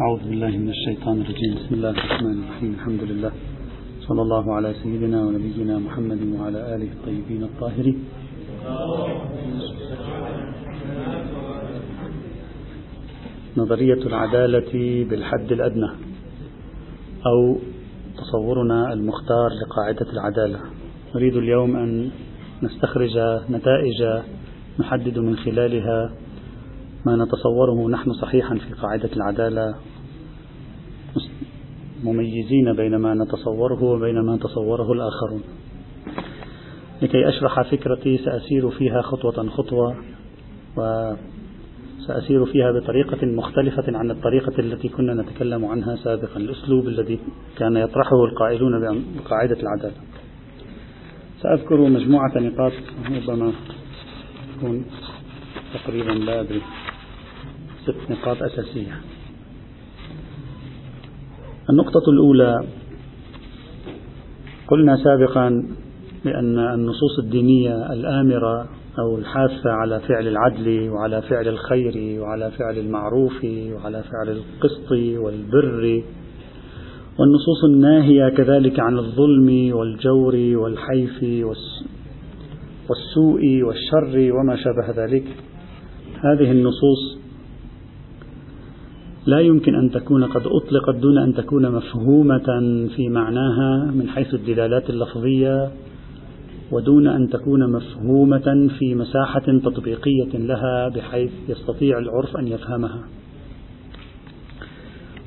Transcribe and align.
أعوذ 0.00 0.28
بالله 0.28 0.48
من 0.48 0.68
الشيطان 0.68 1.20
الرجيم. 1.20 1.52
بسم 1.56 1.74
الله 1.74 1.90
الرحمن 1.90 2.36
الرحيم. 2.42 2.72
الحمد 2.78 3.02
لله. 3.02 3.32
صلى 4.00 4.22
الله 4.22 4.54
على 4.54 4.74
سيدنا 4.82 5.24
ونبينا 5.24 5.78
محمد 5.78 6.20
وعلى 6.36 6.60
آله 6.74 6.88
الطيبين 6.96 7.42
الطاهرين. 7.42 7.98
نظرية 13.56 14.02
العدالة 14.10 14.72
بالحد 15.08 15.52
الأدنى 15.52 15.90
أو 17.26 17.58
تصورنا 18.20 18.92
المختار 18.92 19.50
لقاعدة 19.62 20.08
العدالة. 20.12 20.60
نريد 21.14 21.36
اليوم 21.36 21.76
أن 21.76 22.10
نستخرج 22.62 23.16
نتائج 23.50 24.00
نحدد 24.80 25.18
من 25.18 25.36
خلالها 25.36 26.12
ما 27.06 27.16
نتصوره 27.16 27.88
نحن 27.88 28.12
صحيحا 28.12 28.54
في 28.54 28.74
قاعدة 28.82 29.10
العدالة 29.16 29.74
مميزين 32.04 32.72
بين 32.76 32.96
ما 32.96 33.14
نتصوره 33.14 33.84
وبين 33.84 34.20
ما 34.20 34.36
تصوره 34.36 34.92
الآخرون. 34.92 35.42
لكي 37.02 37.28
أشرح 37.28 37.62
فكرتي 37.70 38.18
سأسير 38.18 38.70
فيها 38.70 39.02
خطوة 39.02 39.48
خطوة 39.48 39.96
وسأسير 40.76 42.44
فيها 42.44 42.72
بطريقة 42.72 43.26
مختلفة 43.26 43.98
عن 43.98 44.10
الطريقة 44.10 44.58
التي 44.58 44.88
كنا 44.88 45.14
نتكلم 45.22 45.64
عنها 45.64 45.96
سابقا 45.96 46.36
الأسلوب 46.36 46.88
الذي 46.88 47.18
كان 47.58 47.76
يطرحه 47.76 48.24
القائلون 48.24 48.72
بقاعدة 49.16 49.56
العدالة. 49.60 49.96
سأذكر 51.42 51.76
مجموعة 51.76 52.32
نقاط 52.36 52.72
ربما 53.10 53.52
تكون 54.56 54.84
تقريبا 55.74 56.12
لا 56.12 56.40
أدري. 56.40 56.62
ست 57.86 58.10
نقاط 58.10 58.42
أساسية. 58.42 59.00
النقطة 61.70 62.10
الأولى 62.10 62.64
قلنا 64.68 64.96
سابقا 64.96 65.48
بأن 66.24 66.58
النصوص 66.58 67.18
الدينية 67.18 67.92
الآمرة 67.92 68.68
أو 68.98 69.18
الحاثة 69.18 69.70
على 69.70 70.00
فعل 70.00 70.28
العدل 70.28 70.90
وعلى 70.90 71.22
فعل 71.22 71.48
الخير 71.48 72.20
وعلى 72.20 72.50
فعل 72.50 72.78
المعروف 72.78 73.44
وعلى 73.44 74.02
فعل 74.02 74.28
القسط 74.28 74.92
والبر 74.92 76.02
والنصوص 77.18 77.64
الناهية 77.64 78.28
كذلك 78.28 78.80
عن 78.80 78.98
الظلم 78.98 79.76
والجور 79.76 80.34
والحيف 80.36 81.44
والسوء 82.88 83.62
والشر 83.62 84.32
وما 84.32 84.56
شابه 84.56 85.04
ذلك. 85.04 85.24
هذه 86.24 86.50
النصوص 86.50 87.05
لا 89.26 89.40
يمكن 89.40 89.74
أن 89.74 89.90
تكون 89.90 90.24
قد 90.24 90.42
أطلقت 90.46 90.94
دون 91.02 91.18
أن 91.18 91.34
تكون 91.34 91.72
مفهومة 91.72 92.46
في 92.96 93.08
معناها 93.08 93.90
من 93.94 94.08
حيث 94.08 94.34
الدلالات 94.34 94.90
اللفظية 94.90 95.70
ودون 96.72 97.06
أن 97.06 97.28
تكون 97.28 97.72
مفهومة 97.72 98.68
في 98.78 98.94
مساحة 98.94 99.58
تطبيقية 99.64 100.38
لها 100.38 100.88
بحيث 100.88 101.30
يستطيع 101.48 101.98
العرف 101.98 102.36
أن 102.36 102.48
يفهمها. 102.48 103.00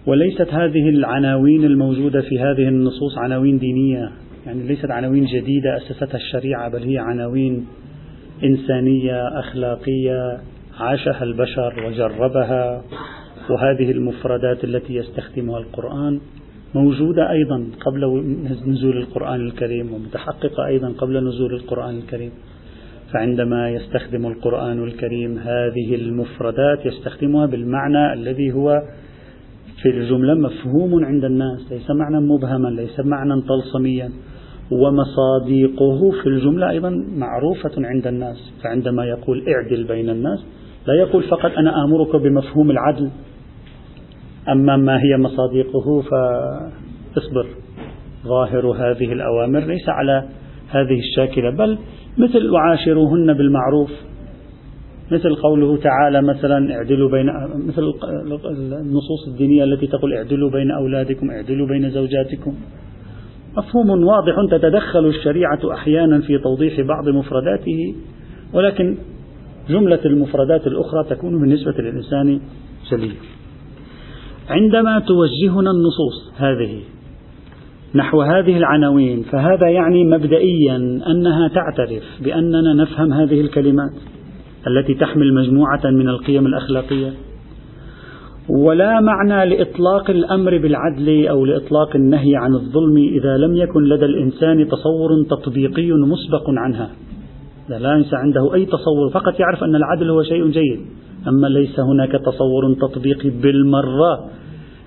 وليست 0.08 0.54
هذه 0.54 0.90
العناوين 0.90 1.64
الموجودة 1.64 2.22
في 2.22 2.40
هذه 2.40 2.68
النصوص 2.68 3.18
عناوين 3.18 3.58
دينية، 3.58 4.12
يعني 4.46 4.68
ليست 4.68 4.92
عناوين 4.92 5.26
جديدة 5.26 5.78
أسستها 5.78 6.18
الشريعة 6.18 6.70
بل 6.72 6.84
هي 6.84 6.98
عناوين 6.98 7.66
إنسانية 8.44 9.40
أخلاقية 9.40 10.38
عاشها 10.80 11.24
البشر 11.24 11.74
وجربها 11.88 12.82
وهذه 13.50 13.92
المفردات 13.92 14.64
التي 14.64 14.96
يستخدمها 14.96 15.60
القرآن 15.60 16.20
موجودة 16.76 17.32
أيضا 17.32 17.68
قبل 17.86 18.24
نزول 18.68 18.98
القرآن 18.98 19.42
الكريم 19.42 19.94
ومتحققة 19.94 20.66
أيضا 20.66 20.94
قبل 20.98 21.28
نزول 21.28 21.54
القرآن 21.54 21.98
الكريم. 21.98 22.32
فعندما 23.14 23.70
يستخدم 23.70 24.26
القرآن 24.26 24.84
الكريم 24.84 25.38
هذه 25.38 25.96
المفردات 25.96 26.86
يستخدمها 26.86 27.46
بالمعنى 27.46 28.14
الذي 28.14 28.54
هو 28.54 28.82
في 29.82 29.90
الجملة 29.90 30.34
مفهوم 30.34 31.06
عند 31.06 31.26
الناس 31.26 31.72
ليس 31.72 31.92
معنى 31.92 32.20
مبهما 32.20 32.68
ليس 32.68 33.00
معنى 33.00 33.42
طلسميا. 33.42 34.10
ومصاديقه 34.72 36.12
في 36.12 36.30
الجملة 36.30 36.70
أيضا 36.70 36.90
معروفة 37.18 37.72
عند 37.78 38.08
الناس. 38.08 38.54
فعندما 38.64 39.06
يقول 39.06 39.46
اعدل 39.48 39.84
بين 39.84 40.10
الناس 40.10 40.40
لا 40.88 40.94
يقول 40.94 41.24
فقط 41.24 41.52
أنا 41.58 41.84
آمرك 41.84 42.16
بمفهوم 42.16 42.72
العدل. 42.72 43.10
أما 44.50 44.78
ما 44.78 44.98
هي 44.98 45.18
مصادقه 45.18 46.02
فاصبر. 46.02 47.48
ظاهر 48.26 48.68
هذه 48.68 49.14
الأوامر 49.14 49.60
ليس 49.60 49.90
على 49.90 50.24
هذه 50.70 51.00
الشاكلة 51.00 51.50
بل 51.50 51.78
مثل 52.18 52.50
وعاشروهن 52.50 53.34
بالمعروف. 53.34 53.92
مثل 55.12 55.36
قوله 55.36 55.78
تعالى 55.78 56.22
مثلا 56.22 56.76
اعدلوا 56.76 57.10
بين 57.12 57.26
مثل 57.68 57.82
النصوص 58.82 59.28
الدينية 59.28 59.64
التي 59.64 59.88
تقول 59.88 60.14
اعدلوا 60.14 60.52
بين 60.52 60.72
أولادكم 60.72 61.32
اعدلوا 61.32 61.68
بين 61.68 61.90
زوجاتكم. 61.90 62.56
مفهوم 63.58 64.04
واضح 64.04 64.34
تتدخل 64.52 65.06
الشريعة 65.06 65.74
أحيانا 65.74 66.22
في 66.22 66.38
توضيح 66.38 66.82
بعض 66.82 67.10
مفرداته 67.10 67.96
ولكن 68.54 68.98
جملة 69.70 70.00
المفردات 70.06 70.68
الأخرى 70.68 71.04
تكون 71.10 71.40
بالنسبة 71.42 71.72
للإنسان 71.72 72.40
جلية 72.92 73.39
عندما 74.50 75.00
توجهنا 75.00 75.72
النصوص 75.72 76.32
هذه 76.38 76.80
نحو 77.96 78.22
هذه 78.22 78.58
العناوين 78.58 79.24
فهذا 79.24 79.68
يعني 79.70 80.04
مبدئيا 80.06 80.76
أنها 81.08 81.48
تعترف 81.48 82.04
بأننا 82.24 82.74
نفهم 82.74 83.14
هذه 83.14 83.42
الكلمات 83.42 83.92
التي 84.68 84.94
تحمل 84.94 85.34
مجموعة 85.34 85.82
من 85.86 86.10
القيم 86.10 86.46
الأخلاقية. 86.46 87.14
ولا 88.50 89.00
معنى 89.00 89.56
لإطلاق 89.56 90.10
الأمر 90.10 90.58
بالعدل 90.58 91.28
أو 91.28 91.46
لإطلاق 91.46 91.96
النهي 91.96 92.36
عن 92.36 92.54
الظلم 92.54 92.98
إذا 92.98 93.38
لم 93.38 93.56
يكن 93.56 93.84
لدى 93.84 94.06
الإنسان 94.06 94.68
تصور 94.68 95.10
تطبيقي 95.30 95.92
مسبق 95.92 96.44
عنها. 96.48 96.90
لا 97.70 97.98
ليس 97.98 98.14
عنده 98.14 98.54
أي 98.54 98.66
تصور 98.66 99.10
فقط 99.14 99.40
يعرف 99.40 99.64
أن 99.64 99.76
العدل 99.76 100.10
هو 100.10 100.24
شيء 100.24 100.48
جيد. 100.48 100.80
أما 101.28 101.48
ليس 101.48 101.80
هناك 101.80 102.12
تصور 102.12 102.74
تطبيقي 102.82 103.30
بالمرة 103.30 104.30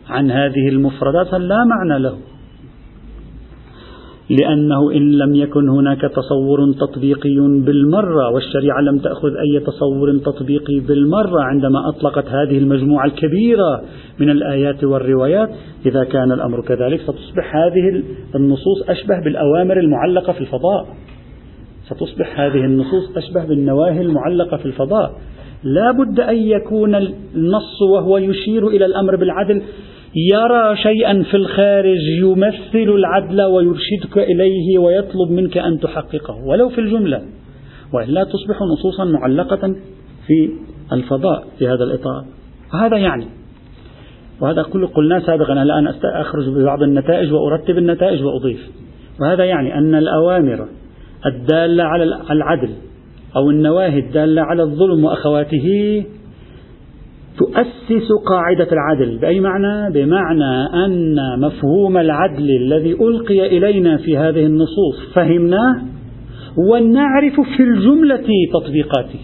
عن 0.09 0.31
هذه 0.31 0.69
المفردات 0.69 1.27
فلا 1.27 1.65
معنى 1.65 2.03
له. 2.03 2.17
لأنه 4.31 4.93
إن 4.93 5.13
لم 5.13 5.35
يكن 5.35 5.69
هناك 5.69 6.01
تصور 6.01 6.73
تطبيقي 6.73 7.37
بالمرة 7.67 8.31
والشريعة 8.35 8.81
لم 8.81 8.99
تأخذ 8.99 9.29
أي 9.29 9.61
تصور 9.61 10.19
تطبيقي 10.19 10.81
بالمرة 10.89 11.43
عندما 11.43 11.89
أطلقت 11.89 12.27
هذه 12.27 12.59
المجموعة 12.59 13.07
الكبيرة 13.07 13.83
من 14.21 14.31
الآيات 14.31 14.85
والروايات 14.85 15.49
إذا 15.87 16.05
كان 16.05 16.33
الأمر 16.33 16.63
كذلك 16.63 17.01
ستصبح 17.01 17.57
هذه 17.57 18.03
النصوص 18.35 18.83
أشبه 18.89 19.25
بالأوامر 19.25 19.81
المعلقة 19.81 20.33
في 20.33 20.41
الفضاء. 20.41 20.87
ستصبح 21.87 22.41
هذه 22.41 22.65
النصوص 22.65 23.17
أشبه 23.17 23.45
بالنواهي 23.45 24.01
المعلقة 24.01 24.57
في 24.57 24.67
الفضاء. 24.67 25.13
لا 25.65 25.91
بد 25.91 26.21
أن 26.21 26.37
يكون 26.37 26.95
النص 26.95 27.83
وهو 27.93 28.19
يشير 28.19 28.69
إلى 28.69 28.87
الأمر 28.87 29.17
بالعدل 29.17 29.63
يرى 30.33 30.77
شيئا 30.77 31.23
في 31.23 31.37
الخارج 31.37 32.01
يمثل 32.23 32.91
العدل 32.95 33.43
ويرشدك 33.43 34.19
إليه 34.19 34.79
ويطلب 34.79 35.31
منك 35.31 35.59
أن 35.59 35.81
تحققه 35.81 36.45
ولو 36.47 36.69
في 36.69 36.81
الجملة. 36.81 37.23
وإلا 37.95 38.25
تصبح 38.25 38.57
نصوصا 38.73 39.05
معلقة 39.05 39.75
في 40.27 40.51
الفضاء 40.93 41.45
في 41.59 41.69
هذا 41.69 41.85
الإطار. 41.85 42.25
وهذا 42.75 42.97
يعني 42.97 43.27
وهذا 44.41 44.63
كله 44.63 44.87
قلناه 44.87 45.19
سابقا 45.19 45.63
الآن 45.63 45.87
أخرج 46.05 46.49
ببعض 46.49 46.83
النتائج 46.83 47.33
وأرتب 47.33 47.79
النتائج 47.79 48.23
وأضيف. 48.23 48.71
وهذا 49.21 49.45
يعني 49.45 49.79
أن 49.79 49.95
الأوامر 49.95 50.69
الدالة 51.27 51.85
على 51.85 52.05
العدل 52.31 52.71
أو 53.37 53.51
النواهي 53.51 53.99
الدالة 53.99 54.43
على 54.43 54.63
الظلم 54.63 55.05
وأخواته 55.05 56.05
تؤسس 57.39 58.09
قاعدة 58.27 58.69
العدل. 58.73 59.19
بأي 59.19 59.41
معنى؟ 59.41 59.93
بمعنى 59.95 60.85
أن 60.85 61.17
مفهوم 61.41 61.99
العدل 61.99 62.51
الذي 62.51 62.93
ألقي 62.93 63.47
إلينا 63.59 63.97
في 63.97 64.19
هذه 64.19 64.47
النصوص 64.47 65.15
فهمناه 65.15 65.83
ونعرف 66.71 67.41
في 67.57 67.63
الجملة 67.63 68.27
تطبيقاته 68.53 69.21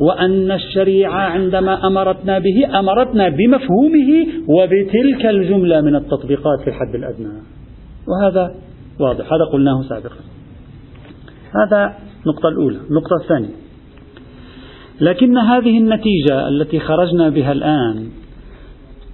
وأن 0.00 0.50
الشريعة 0.50 1.20
عندما 1.20 1.86
أمرتنا 1.86 2.38
به 2.38 2.78
أمرتنا 2.78 3.28
بمفهومه 3.28 4.26
وبتلك 4.48 5.26
الجملة 5.26 5.80
من 5.80 5.96
التطبيقات 5.96 6.60
في 6.64 6.70
الحد 6.70 6.94
الأدنى. 6.94 7.28
وهذا 8.08 8.54
واضح 9.00 9.32
هذا 9.32 9.44
قلناه 9.52 9.82
سابقا. 9.88 10.33
هذا 11.56 11.94
النقطة 12.26 12.48
الأولى. 12.48 12.78
النقطة 12.90 13.16
الثانية. 13.22 13.54
لكن 15.00 15.38
هذه 15.38 15.78
النتيجة 15.78 16.48
التي 16.48 16.80
خرجنا 16.80 17.28
بها 17.28 17.52
الآن 17.52 18.08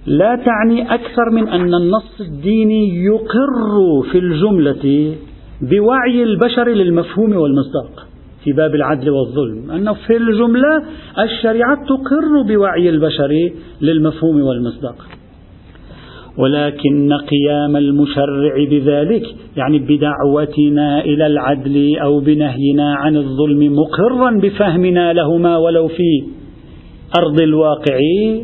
لا 0.05 0.35
تعني 0.45 0.93
أكثر 0.93 1.29
من 1.31 1.47
أن 1.47 1.73
النص 1.73 2.21
الديني 2.21 3.03
يقر 3.05 4.01
في 4.11 4.17
الجملة 4.17 5.15
بوعي 5.61 6.23
البشر 6.23 6.69
للمفهوم 6.69 7.35
والمصداق 7.35 8.07
في 8.43 8.51
باب 8.53 8.75
العدل 8.75 9.09
والظلم. 9.09 9.71
أنه 9.71 9.93
في 9.93 10.17
الجملة 10.17 10.83
الشريعة 11.19 11.75
تقر 11.75 12.41
بوعي 12.47 12.89
البشر 12.89 13.51
للمفهوم 13.81 14.41
والمصداق. 14.41 14.95
ولكن 16.37 17.13
قيام 17.13 17.75
المشرع 17.77 18.65
بذلك 18.69 19.23
يعني 19.57 19.79
بدعوتنا 19.79 21.03
إلى 21.03 21.27
العدل 21.27 21.97
أو 21.97 22.19
بنهينا 22.19 22.95
عن 22.95 23.17
الظلم 23.17 23.75
مقرا 23.75 24.31
بفهمنا 24.31 25.13
لهما 25.13 25.57
ولو 25.57 25.87
في 25.87 26.23
أرض 27.17 27.41
الواقع 27.41 27.97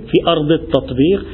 في 0.08 0.28
أرض 0.28 0.52
التطبيق. 0.52 1.26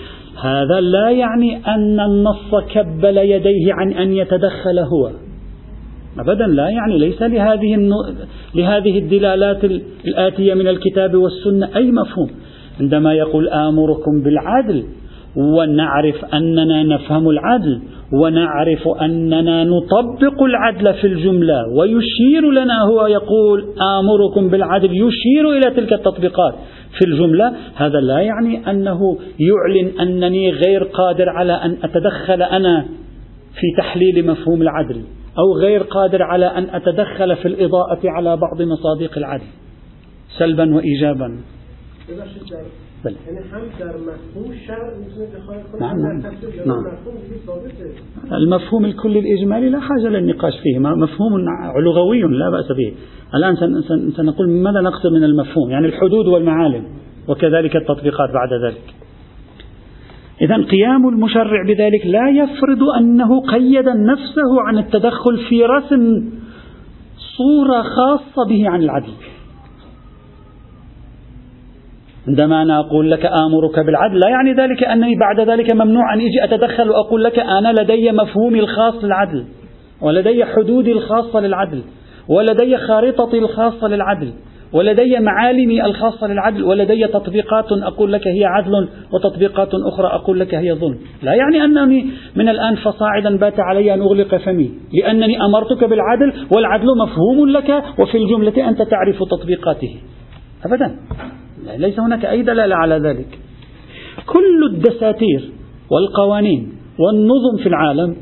هذا 0.42 0.82
لا 0.82 1.10
يعني 1.10 1.58
أن 1.68 2.00
النص 2.00 2.56
كبل 2.74 3.18
يديه 3.18 3.74
عن 3.74 3.94
أن 3.94 4.14
يتدخل 4.14 4.80
هو. 4.80 5.12
ابدا 6.20 6.48
لا 6.48 6.70
يعني 6.70 6.98
ليس 6.98 7.22
لهذه 7.22 7.90
لهذه 8.56 8.98
الدلالات 9.00 9.64
الآتية 10.08 10.54
من 10.54 10.68
الكتاب 10.68 11.16
والسنة 11.16 11.70
أي 11.76 11.92
مفهوم. 11.92 12.30
عندما 12.82 13.14
يقول 13.14 13.50
آمركم 13.50 14.22
بالعدل 14.24 14.84
ونعرف 15.36 16.26
أننا 16.34 16.84
نفهم 16.84 17.30
العدل 17.30 17.82
ونعرف 18.14 18.88
أننا 19.02 19.64
نطبق 19.64 20.44
العدل 20.44 20.94
في 20.94 21.08
الجملة 21.08 21.68
ويشير 21.78 22.52
لنا 22.52 22.82
هو 22.82 23.08
يقول 23.08 23.66
آمركم 24.00 24.50
بالعدل 24.50 24.92
يشير 24.92 25.52
إلى 25.52 25.76
تلك 25.76 25.94
التطبيقات. 25.94 26.54
في 27.00 27.08
الجملة 27.08 27.54
هذا 27.76 28.00
لا 28.00 28.20
يعني 28.20 28.72
أنه 28.72 29.18
يعلن 29.40 30.00
أنني 30.00 30.52
غير 30.52 30.84
قادر 30.84 31.30
على 31.30 31.54
أن 31.54 31.78
أتدخل 31.84 32.42
أنا 32.42 32.86
في 33.54 33.68
تحليل 33.78 34.28
مفهوم 34.28 34.62
العدل 34.62 35.02
أو 35.40 35.58
غير 35.58 35.84
قادر 35.84 36.24
على 36.24 36.46
أن 36.46 36.68
أتدخل 36.70 37.36
في 37.36 37.48
الإضاءة 37.48 38.00
على 38.04 38.38
بعض 38.38 38.62
مصادق 38.62 39.18
العدل 39.18 39.48
سلبا 40.38 40.76
وايجابا. 40.76 41.38
بله 43.06 43.16
هم 43.54 43.62
در 43.80 43.98
مفهوم 43.98 44.52
الشرع 44.52 44.94
نعم 45.80 46.00
نعم, 46.00 46.22
نعم. 46.66 46.84
المفهوم 48.32 48.86
الكلي 48.86 49.20
الإجمالي 49.20 49.70
لا 49.70 49.80
حاجة 49.80 50.10
للنقاش 50.10 50.54
فيه. 50.64 50.80
مفهوم 50.80 51.40
لغوي 51.78 52.22
لا 52.22 52.50
بأس 52.50 52.72
به. 52.72 52.94
الآن 53.36 53.56
سنقول 54.18 54.50
ماذا 54.50 54.82
نقصد 54.82 55.12
من 55.12 55.24
المفهوم؟ 55.24 55.70
يعني 55.70 55.88
الحدود 55.88 56.28
والمعالم 56.28 56.84
وكذلك 57.28 57.76
التطبيقات 57.76 58.30
بعد 58.34 58.54
ذلك. 58.66 58.94
إذا 60.42 60.56
قيام 60.56 61.10
المشرع 61.10 61.64
بذلك 61.68 62.06
لا 62.06 62.30
يفرض 62.30 62.84
أنه 63.00 63.42
قيد 63.42 63.88
نفسه 63.88 64.62
عن 64.68 64.78
التدخل 64.78 65.38
في 65.50 65.66
رسم 65.66 66.30
صورة 67.38 67.82
خاصة 67.82 68.50
به 68.50 68.70
عن 68.70 68.82
العدل. 68.82 69.14
عندما 72.28 72.62
أنا 72.62 72.80
أقول 72.80 73.12
لك 73.12 73.26
آمرك 73.26 73.80
بالعدل 73.80 74.20
لا 74.20 74.30
يعني 74.30 74.54
ذلك 74.54 74.84
أنني 74.84 75.16
بعد 75.16 75.50
ذلك 75.50 75.74
ممنوع 75.74 76.14
أن 76.14 76.20
أجي 76.20 76.44
أتدخل 76.44 76.90
وأقول 76.90 77.24
لك 77.24 77.40
أنا 77.40 77.82
لدي 77.82 78.12
مفهومي 78.12 78.60
الخاص 78.60 79.04
للعدل 79.04 79.46
ولدي 80.02 80.46
حدودي 80.46 80.92
الخاصة 80.92 81.40
للعدل 81.40 81.82
ولدي 82.30 82.78
خارطتي 82.78 83.38
الخاصة 83.38 83.88
للعدل 83.88 84.34
ولدي 84.74 85.20
معالمي 85.20 85.86
الخاصة 85.86 86.28
للعدل 86.28 86.64
ولدي 86.64 87.08
تطبيقات 87.08 87.66
أقول 87.72 88.14
لك 88.14 88.28
هي 88.28 88.46
عدل 88.46 88.90
وتطبيقات 89.14 89.70
أخرى 89.74 90.08
أقول 90.08 90.40
لك 90.40 90.56
هي 90.56 90.74
ظلم. 90.74 90.98
لا 91.24 91.34
يعني 91.34 91.64
أنني 91.64 92.06
من 92.36 92.50
الآن 92.50 92.76
فصاعدا 92.76 93.38
بات 93.38 93.60
علي 93.60 93.94
أن 93.94 94.02
أغلق 94.02 94.36
فمي 94.36 94.72
لأنني 94.94 95.46
أمرتك 95.46 95.84
بالعدل 95.84 96.34
والعدل 96.56 96.88
مفهوم 96.98 97.50
لك 97.50 97.84
وفي 98.00 98.18
الجملة 98.18 98.70
أنت 98.70 98.82
تعرف 98.82 99.24
تطبيقاته. 99.24 99.96
أبدا. 100.66 100.96
ليس 101.78 102.00
هناك 102.00 102.26
أي 102.26 102.42
دلالة 102.42 102.76
على 102.76 102.96
ذلك. 102.96 103.40
كل 104.26 104.64
الدساتير 104.74 105.52
والقوانين 105.92 106.72
والنظم 107.00 107.64
في 107.64 107.70
العالم 107.70 108.16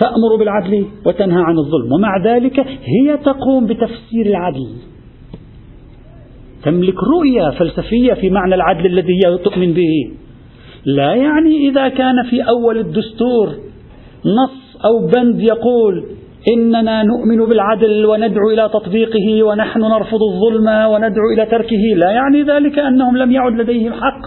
تأمر 0.00 0.36
بالعدل 0.38 0.86
وتنهى 1.06 1.42
عن 1.42 1.58
الظلم 1.58 1.92
ومع 1.92 2.24
ذلك 2.24 2.60
هي 2.60 3.16
تقوم 3.24 3.66
بتفسير 3.66 4.26
العدل. 4.26 4.68
تملك 6.64 6.94
رؤية 7.18 7.50
فلسفية 7.50 8.14
في 8.14 8.30
معنى 8.30 8.54
العدل 8.54 8.86
الذي 8.86 9.12
هي 9.12 9.38
تؤمن 9.38 9.72
به. 9.72 10.12
لا 10.84 11.14
يعني 11.14 11.68
إذا 11.68 11.88
كان 11.88 12.22
في 12.30 12.42
أول 12.42 12.78
الدستور 12.78 13.48
نص 14.24 14.84
أو 14.84 15.06
بند 15.06 15.40
يقول 15.40 16.04
إننا 16.48 17.02
نؤمن 17.02 17.46
بالعدل 17.46 18.06
وندعو 18.06 18.50
إلى 18.50 18.68
تطبيقه 18.68 19.42
ونحن 19.42 19.80
نرفض 19.80 20.18
الظلم 20.22 20.66
وندعو 20.66 21.30
إلى 21.34 21.46
تركه. 21.46 21.94
لا 21.96 22.10
يعني 22.10 22.42
ذلك 22.42 22.78
أنهم 22.78 23.16
لم 23.16 23.32
يعد 23.32 23.52
لديهم 23.52 23.92
حق 23.92 24.20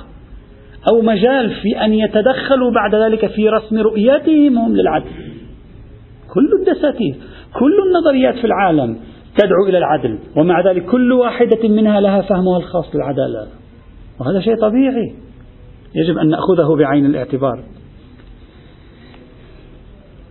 أو 0.91 1.01
مجال 1.01 1.49
في 1.49 1.85
أن 1.85 1.93
يتدخلوا 1.93 2.71
بعد 2.71 2.95
ذلك 2.95 3.25
في 3.25 3.49
رسم 3.49 3.77
رؤيتهم 3.77 4.57
هم 4.57 4.75
للعدل. 4.75 5.09
كل 6.33 6.49
الدساتير 6.59 7.15
كل 7.53 7.75
النظريات 7.87 8.35
في 8.35 8.47
العالم 8.47 8.97
تدعو 9.37 9.65
إلى 9.69 9.77
العدل 9.77 10.19
ومع 10.37 10.61
ذلك 10.61 10.85
كل 10.85 11.11
واحدة 11.11 11.69
منها 11.69 12.01
لها 12.01 12.21
فهمها 12.21 12.57
الخاص 12.57 12.91
بالعدالة 12.93 13.47
وهذا 14.19 14.39
شيء 14.39 14.55
طبيعي. 14.55 15.15
يجب 15.95 16.17
أن 16.17 16.29
نأخذه 16.29 16.75
بعين 16.77 17.05
الاعتبار. 17.05 17.63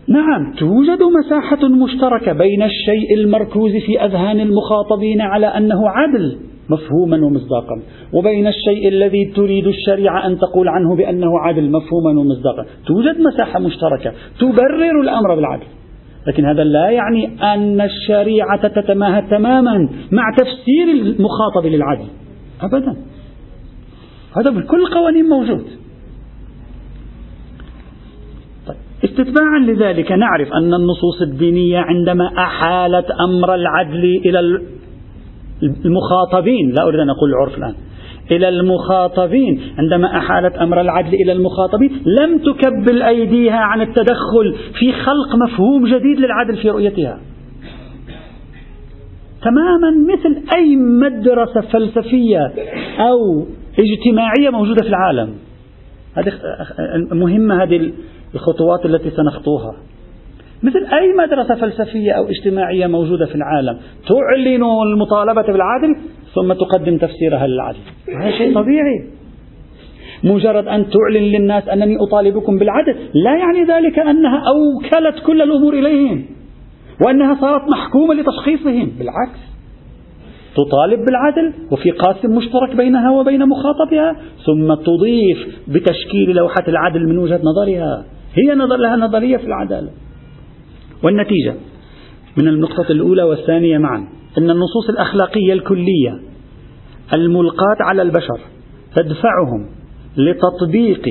نعم 0.09 0.53
توجد 0.59 0.99
مساحة 1.03 1.69
مشتركة 1.69 2.33
بين 2.33 2.63
الشيء 2.63 3.15
المركوز 3.15 3.73
في 3.87 4.05
أذهان 4.05 4.41
المخاطبين 4.41 5.21
على 5.21 5.47
أنه 5.47 5.89
عدل 5.89 6.39
مفهوما 6.71 7.27
ومصداقا 7.27 7.83
وبين 8.13 8.47
الشيء 8.47 8.89
الذي 8.89 9.25
تريد 9.37 9.67
الشريعة 9.67 10.27
أن 10.27 10.39
تقول 10.39 10.69
عنه 10.69 10.97
بأنه 10.97 11.41
عدل 11.41 11.71
مفهوما 11.71 12.21
ومصداقا. 12.21 12.67
توجد 12.87 13.21
مساحة 13.21 13.59
مشتركة 13.61 14.13
تبرر 14.41 15.01
الأمر 15.01 15.35
بالعدل 15.35 15.67
لكن 16.27 16.45
هذا 16.45 16.65
لا 16.65 16.91
يعني 16.91 17.27
أن 17.55 17.81
الشريعة 17.81 18.69
تتماهى 18.69 19.23
تماما 19.31 19.89
مع 20.13 20.35
تفسير 20.37 20.89
المخاطب 20.93 21.67
للعدل 21.67 22.07
أبدا. 22.63 22.97
هذا 24.37 24.51
بكل 24.51 24.81
القوانين 24.81 25.25
موجود. 25.25 25.65
استتباعا 29.05 29.59
لذلك 29.59 30.13
نعرف 30.13 30.49
أن 30.53 30.75
النصوص 30.75 31.23
الدينية 31.23 31.79
عندما 31.79 32.31
أحالت 32.39 33.07
أمر 33.29 33.55
العدل 33.55 34.05
إلى 34.25 34.61
المخاطبين 35.85 36.71
لا 36.71 36.83
أريد 36.89 37.01
أن 37.01 37.11
أقول 37.11 37.31
العرف 37.31 37.59
الآن 37.59 37.75
إلى 38.31 38.49
المخاطبين. 38.49 39.61
عندما 39.79 40.19
أحالت 40.19 40.57
أمر 40.57 40.81
العدل 40.81 41.15
إلى 41.15 41.33
المخاطبين 41.33 41.91
لم 42.21 42.39
تكبل 42.39 43.03
أيديها 43.03 43.59
عن 43.59 43.81
التدخل 43.81 44.55
في 44.79 44.93
خلق 44.93 45.37
مفهوم 45.37 45.87
جديد 45.87 46.21
للعدل 46.21 46.57
في 46.57 46.71
رؤيتها. 46.71 47.21
تماما 49.43 50.15
مثل 50.15 50.43
أي 50.57 50.77
مدرسة 50.77 51.61
فلسفية 51.61 52.53
أو 52.99 53.47
اجتماعية 53.79 54.51
موجودة 54.51 54.83
في 54.83 54.89
العالم. 54.89 55.35
هذه 56.17 56.33
مهمة 57.15 57.63
هذه 57.63 57.93
الخطوات 58.35 58.87
التي 58.87 59.11
سنخطوها. 59.11 59.77
مثل 60.63 60.87
أي 60.95 61.13
مدرسة 61.13 61.55
فلسفية 61.55 62.13
أو 62.13 62.27
اجتماعية 62.29 62.87
موجودة 62.87 63.27
في 63.27 63.35
العالم 63.35 63.79
تعلن 64.09 64.65
المطالبة 64.93 65.43
بالعدل 65.43 65.97
ثم 66.35 66.53
تقدم 66.53 66.97
تفسيرها 66.97 67.47
للعدل. 67.47 67.79
هذا 68.17 68.31
شيء 68.31 68.55
طبيعي. 68.55 69.11
مجرد 70.25 70.67
أن 70.67 70.87
تعلن 70.91 71.23
للناس 71.23 71.69
أنني 71.69 71.97
أطالبكم 72.09 72.59
بالعدل 72.59 72.97
لا 73.15 73.37
يعني 73.37 73.65
ذلك 73.65 73.99
أنها 73.99 74.43
أوكلت 74.49 75.27
كل 75.27 75.43
الأمور 75.43 75.75
إليهم 75.75 76.25
وأنها 77.07 77.35
صارت 77.41 77.63
محكومة 77.71 78.15
لتشخيصهم. 78.15 78.93
بالعكس. 78.99 79.56
تطالب 80.57 81.05
بالعدل 81.05 81.53
وفي 81.71 81.91
قاسم 81.91 82.37
مشترك 82.37 82.77
بينها 82.77 83.11
وبين 83.11 83.49
مخاطبها 83.49 84.17
ثم 84.47 84.75
تضيف 84.75 85.59
بتشكيل 85.69 86.31
لوحة 86.37 86.65
العدل 86.69 87.09
من 87.09 87.19
وجهة 87.19 87.41
نظرها. 87.45 88.05
هي 88.35 88.55
نظر 88.55 88.77
لها 88.77 88.97
نظرية 88.97 89.37
في 89.37 89.47
العدالة. 89.47 89.89
والنتيجة؟ 91.05 91.55
من 92.37 92.49
النقطة 92.49 92.93
الأولى 92.93 93.23
والثانية 93.23 93.79
معا 93.79 94.09
أن 94.39 94.51
النصوص 94.51 94.89
الأخلاقية 94.91 95.53
الكلية 95.53 96.21
الملقاة 97.15 97.77
على 97.81 98.03
البشر 98.03 98.41
تدفعهم 98.97 99.67
لتطبيق 100.17 101.09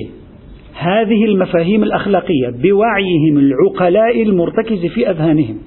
هذه 0.73 1.25
المفاهيم 1.25 1.83
الأخلاقية 1.83 2.49
بوعيهم 2.49 3.37
العقلاء 3.37 4.23
المرتكز 4.23 4.85
في 4.85 5.09
أذهانهم. 5.09 5.57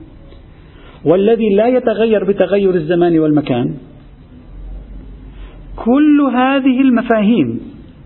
والذي 1.05 1.55
لا 1.55 1.67
يتغير 1.67 2.25
بتغير 2.25 2.75
الزمان 2.75 3.19
والمكان 3.19 3.75
كل 5.77 6.21
هذه 6.35 6.81
المفاهيم 6.81 7.61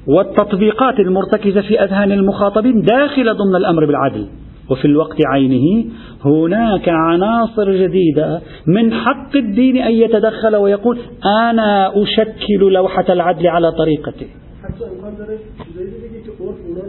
والتطبيقات 0.07 1.01
المرتكزة 1.01 1.61
في 1.61 1.85
أذهان 1.85 2.13
المخاطبين 2.13 2.83
داخلة 2.83 3.33
ضمن 3.33 3.57
الأمر 3.57 3.87
بالعدل 3.87 4.27
وفي 4.71 4.85
الوقت 4.85 5.17
عينه 5.27 5.85
هناك 6.25 6.89
عناصر 6.89 7.73
جديدة 7.73 8.41
من 8.67 8.93
حق 8.93 9.37
الدين 9.37 9.77
أن 9.77 9.93
يتدخل 9.93 10.57
ويقول 10.57 10.99
أنا 11.25 12.03
أشكل 12.03 12.73
لوحة 12.73 13.13
العدل 13.13 13.47
على 13.47 13.73
طريقتي 13.73 14.27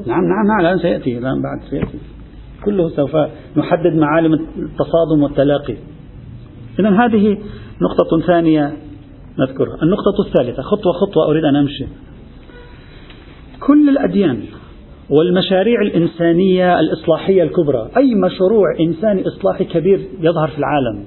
نعم 0.08 0.24
نعم 0.24 0.62
نعم 0.64 0.78
سيأتي 0.78 1.18
الآن 1.18 1.42
بعد 1.42 1.70
سيأتي 1.70 2.13
كله 2.66 2.90
سوف 2.90 3.16
نحدد 3.58 3.96
معالم 3.96 4.34
التصادم 4.34 5.24
والتلاقي. 5.24 5.76
إذا 6.80 6.90
هذه 6.90 7.38
نقطة 7.82 8.28
ثانية 8.28 8.74
نذكرها 9.40 9.84
النقطة 9.84 10.28
الثالثة 10.28 10.62
خطوة 10.62 10.94
خطوة 10.94 11.30
أريد 11.30 11.46
أن 11.46 11.56
أمشي. 11.56 11.86
كل 13.60 13.90
الأديان 13.90 14.40
والمشاريع 15.10 15.82
الإنسانية 15.82 16.80
الإصلاحية 16.80 17.44
الكبرى 17.44 17.90
أي 17.98 18.16
مشروع 18.16 18.66
إنساني 18.80 19.28
إصلاحي 19.28 19.66
كبير 19.66 20.00
يظهر 20.20 20.48
في 20.48 20.58
العالم 20.58 21.06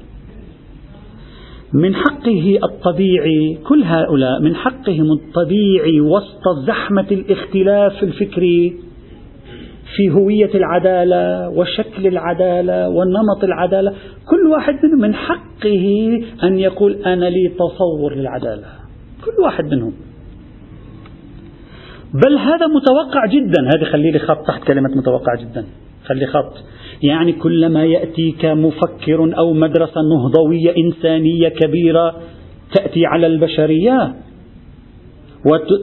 من 1.74 1.94
حقه 1.94 2.58
الطبيعي 2.64 3.58
كل 3.68 3.82
هؤلاء 3.82 4.40
من 4.40 4.54
حقهم 4.54 5.12
الطبيعي 5.12 6.00
وسط 6.00 6.42
زحمة 6.66 7.06
الاختلاف 7.10 8.02
الفكري 8.02 8.76
في 9.96 10.10
هوية 10.10 10.54
العدالة 10.54 11.48
وشكل 11.48 12.06
العدالة 12.06 12.88
ونمط 12.88 13.44
العدالة. 13.44 13.90
كل 14.30 14.50
واحد 14.50 14.74
منهم 14.82 15.00
من 15.00 15.14
حقه 15.14 16.18
أن 16.42 16.58
يقول 16.58 16.92
أنا 16.92 17.24
لي 17.24 17.48
تصور 17.48 18.14
للعدالة. 18.14 18.66
كل 19.24 19.42
واحد 19.42 19.64
منهم. 19.64 19.92
بل 22.14 22.38
هذا 22.38 22.66
متوقع 22.66 23.26
جدا. 23.26 23.62
هذه 23.62 23.84
خلي 23.92 24.10
لي 24.10 24.18
خط 24.18 24.46
تحت 24.46 24.64
كلمة 24.64 24.88
متوقع 24.96 25.34
جدا. 25.34 25.64
خلي 26.04 26.26
خط. 26.26 26.52
يعني 27.02 27.32
كلما 27.32 27.84
يأتيك 27.84 28.44
مفكر 28.44 29.38
أو 29.38 29.52
مدرسة 29.52 30.00
نهضوية 30.00 30.76
إنسانية 30.76 31.48
كبيرة 31.48 32.14
تأتي 32.74 33.06
على 33.06 33.26
البشرية 33.26 34.14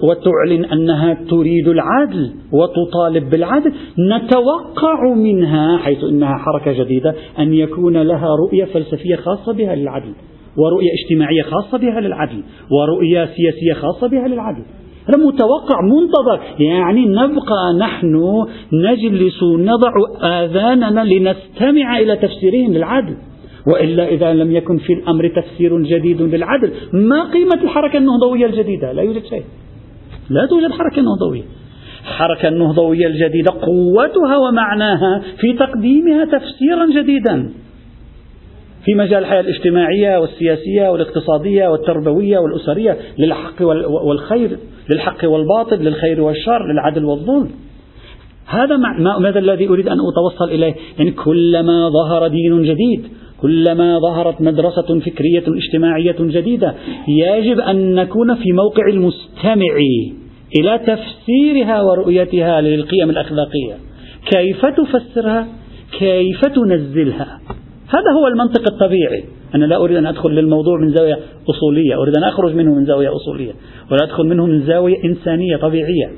وتعلن 0.03 0.65
أنها 0.65 1.17
تريد 1.29 1.67
العدل 1.67 2.31
وتطالب 2.51 3.29
بالعدل. 3.29 3.73
نتوقع 4.15 5.13
منها 5.15 5.77
حيث 5.77 6.03
أنها 6.03 6.37
حركة 6.37 6.83
جديدة 6.83 7.15
أن 7.39 7.53
يكون 7.53 7.97
لها 7.97 8.27
رؤية 8.47 8.65
فلسفية 8.65 9.15
خاصة 9.15 9.53
بها 9.53 9.75
للعدل 9.75 10.13
ورؤية 10.57 10.89
اجتماعية 11.03 11.41
خاصة 11.41 11.77
بها 11.77 12.01
للعدل 12.01 12.43
ورؤية 12.71 13.25
سياسية 13.25 13.73
خاصة 13.73 14.07
بها 14.07 14.27
للعدل. 14.27 14.63
هذا 15.07 15.17
متوقع 15.25 15.81
منتظر. 15.81 16.39
يعني 16.59 17.05
نبقى 17.05 17.73
نحن 17.79 18.45
نجلس 18.73 19.43
نضع 19.43 19.91
آذاننا 20.23 21.03
لنستمع 21.03 21.99
إلى 21.99 22.15
تفسيرهم 22.15 22.73
للعدل. 22.73 23.15
وإلا 23.67 24.07
إذا 24.07 24.33
لم 24.33 24.51
يكن 24.51 24.77
في 24.77 24.93
الأمر 24.93 25.27
تفسير 25.27 25.81
جديد 25.81 26.21
للعدل 26.21 26.71
ما 26.93 27.31
قيمة 27.31 27.63
الحركة 27.63 27.97
النهضوية 27.97 28.45
الجديدة؟ 28.45 28.91
لا 28.91 29.01
يوجد 29.01 29.25
شيء. 29.25 29.43
لا 30.29 30.45
توجد 30.45 30.71
حركة 30.71 31.01
نهضوية. 31.01 31.43
الحركة 32.01 32.47
النهضوية 32.47 33.07
الجديدة 33.07 33.51
قوتها 33.61 34.37
ومعناها 34.37 35.21
في 35.37 35.53
تقديمها 35.53 36.25
تفسيرا 36.25 37.01
جديدا. 37.01 37.49
في 38.85 38.93
مجال 38.95 39.19
الحياة 39.19 39.39
الاجتماعية 39.39 40.17
والسياسية 40.17 40.89
والاقتصادية 40.91 41.67
والتربوية 41.67 42.37
والأسرية 42.37 42.97
للحق 43.19 43.61
والخير 44.03 44.57
للحق 44.89 45.29
والباطل 45.29 45.75
للخير 45.83 46.21
والشر 46.21 46.71
للعدل 46.71 47.05
والظلم. 47.05 47.49
هذا 48.47 48.77
ماذا 49.19 49.39
الذي 49.39 49.67
أريد 49.67 49.87
أن 49.87 49.97
أتوصل 49.99 50.45
إليه؟ 50.51 50.75
يعني 50.97 51.11
كلما 51.11 51.89
ظهر 51.89 52.27
دين 52.27 52.63
جديد 52.63 53.07
كلما 53.43 53.99
ظهرت 53.99 54.41
مدرسة 54.41 54.99
فكرية 54.99 55.43
اجتماعية 55.47 56.15
جديدة 56.19 56.73
يجب 57.07 57.59
أن 57.59 57.95
نكون 57.95 58.35
في 58.35 58.51
موقع 58.51 58.87
المستمع 58.87 59.75
إلى 60.59 60.79
تفسيرها 60.79 61.81
ورؤيتها 61.81 62.61
للقيم 62.61 63.09
الأخلاقية. 63.09 63.73
كيف 64.31 64.65
تفسرها؟ 64.65 65.47
كيف 65.99 66.41
تنزلها؟ 66.45 67.39
هذا 67.89 68.11
هو 68.19 68.27
المنطق 68.27 68.71
الطبيعي. 68.71 69.23
أنا 69.55 69.65
لا 69.65 69.75
أريد 69.75 69.97
أن 69.97 70.05
أدخل 70.05 70.29
للموضوع 70.29 70.79
من 70.79 70.89
زاوية 70.89 71.19
أصولية 71.49 72.01
أريد 72.01 72.17
أن 72.17 72.23
أخرج 72.23 72.55
منه 72.55 72.75
من 72.75 72.85
زاوية 72.85 73.15
أصولية 73.15 73.53
ولا 73.91 74.03
أدخل 74.03 74.23
منه 74.23 74.45
من 74.45 74.61
زاوية 74.61 75.03
إنسانية 75.05 75.57
طبيعية. 75.57 76.11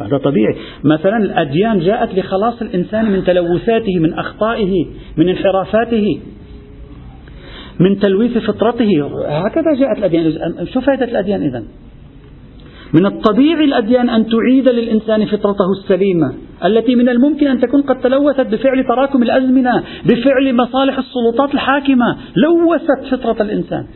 هذا 0.00 0.18
طبيعي. 0.18 0.56
مثلا 0.84 1.16
الأديان 1.16 1.78
جاءت 1.80 2.18
لخلاص 2.18 2.62
الإنسان 2.62 3.10
من 3.10 3.24
تلوثاته 3.24 3.98
من 3.98 4.14
أخطائه 4.14 4.86
من 5.16 5.28
انحرافاته 5.28 6.20
من 7.80 7.98
تلويث 7.98 8.38
فطرته. 8.38 8.90
هكذا 9.28 9.74
جاءت 9.80 9.98
الأديان. 9.98 10.66
شو 10.72 10.80
فائدة 10.80 11.04
الأديان 11.04 11.42
إذن؟ 11.42 11.64
من 12.94 13.06
الطبيعي 13.06 13.64
الأديان 13.64 14.10
أن 14.10 14.26
تعيد 14.26 14.68
للإنسان 14.68 15.24
فطرته 15.26 15.70
السليمة 15.82 16.32
التي 16.64 16.94
من 16.94 17.08
الممكن 17.08 17.46
أن 17.46 17.60
تكون 17.60 17.82
قد 17.82 18.00
تلوثت 18.00 18.46
بفعل 18.46 18.84
تراكم 18.84 19.22
الأزمنة 19.22 19.82
بفعل 20.04 20.54
مصالح 20.54 20.98
السلطات 20.98 21.54
الحاكمة 21.54 22.16
لوثت 22.36 23.14
فطرة 23.14 23.42
الإنسان. 23.42 23.86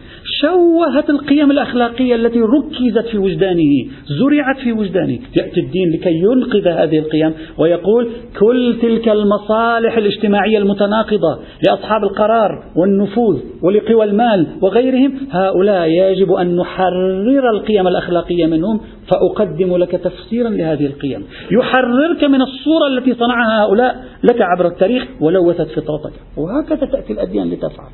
شوهت 0.41 1.11
القيم 1.11 1.51
الأخلاقية 1.51 2.15
التي 2.15 2.41
ركزت 2.41 3.09
في 3.11 3.19
وجدانه 3.19 3.73
زرعت 4.21 4.59
في 4.65 4.73
وجدانه. 4.73 5.19
يأتي 5.37 5.61
الدين 5.61 5.91
لكي 5.93 6.15
ينقذ 6.15 6.69
هذه 6.69 6.99
القيم 6.99 7.33
ويقول 7.59 8.09
كل 8.41 8.77
تلك 8.83 9.09
المصالح 9.09 9.97
الاجتماعية 9.97 10.59
المتناقضة 10.59 11.39
لأصحاب 11.67 12.05
القرار 12.05 12.65
والنفوذ 12.77 13.39
ولقوى 13.63 14.05
المال 14.05 14.47
وغيرهم 14.63 15.13
هؤلاء 15.31 15.89
يجب 15.89 16.33
أن 16.33 16.57
نحرر 16.57 17.51
القيم 17.55 17.89
الأخلاقية 17.89 18.47
منهم 18.47 18.81
فأقدم 19.11 19.77
لك 19.77 19.91
تفسيرا 19.91 20.49
لهذه 20.49 20.87
القيم. 20.87 21.25
يحررك 21.51 22.25
من 22.25 22.43
الصورة 22.43 22.87
التي 22.87 23.15
صنعها 23.15 23.65
هؤلاء 23.65 24.05
لك 24.25 24.43
عبر 24.43 24.67
التاريخ 24.67 25.05
ولوثت 25.21 25.69
فطرتك. 25.71 26.13
وهكذا 26.37 26.87
تأتي 26.87 27.13
الأديان 27.13 27.51
لتفعل. 27.51 27.91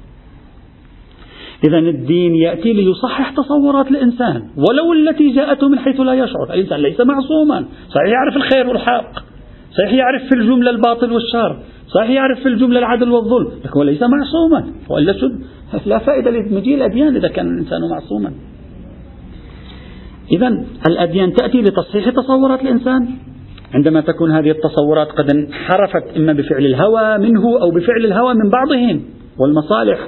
إذا 1.65 1.79
الدين 1.79 2.35
يأتي 2.35 2.73
ليصحح 2.73 3.31
تصورات 3.31 3.91
الإنسان 3.91 4.43
ولو 4.57 4.93
التي 4.93 5.31
جاءته 5.31 5.69
من 5.69 5.79
حيث 5.79 6.01
لا 6.01 6.15
يشعر. 6.15 6.55
الإنسان 6.55 6.81
ليس 6.81 7.01
معصوما. 7.01 7.65
صحيح 7.89 8.09
يعرف 8.09 8.37
الخير 8.37 8.69
والحق. 8.69 9.13
صحيح 9.79 9.93
يعرف 9.93 10.23
في 10.23 10.35
الجملة 10.35 10.71
الباطل 10.71 11.13
والشر. 11.13 11.57
صحيح 11.95 12.11
يعرف 12.11 12.41
في 12.41 12.49
الجملة 12.49 12.79
العدل 12.79 13.11
والظلم. 13.11 13.51
لكن 13.65 13.81
ليس 13.81 14.03
معصوما. 14.03 14.73
وإلا 14.89 15.15
لا 15.87 15.99
فائدة 15.99 16.31
لمجيء 16.31 16.75
الأديان 16.75 17.17
إذا 17.17 17.29
كان 17.29 17.47
الإنسان 17.47 17.81
معصوما. 17.91 18.33
إذا 20.33 20.65
الأديان 20.89 21.33
تأتي 21.33 21.63
لتصحيح 21.63 22.11
تصورات 22.11 22.63
الإنسان. 22.63 23.09
عندما 23.75 24.01
تكون 24.01 24.31
هذه 24.31 24.51
التصورات 24.51 25.09
قد 25.09 25.31
انحرفت 25.31 26.17
إما 26.17 26.33
بفعل 26.33 26.67
الهوى 26.67 27.19
منه 27.19 27.61
أو 27.61 27.71
بفعل 27.71 28.05
الهوى 28.05 28.35
من 28.35 28.51
بعضهم 28.51 29.03
والمصالح 29.39 29.99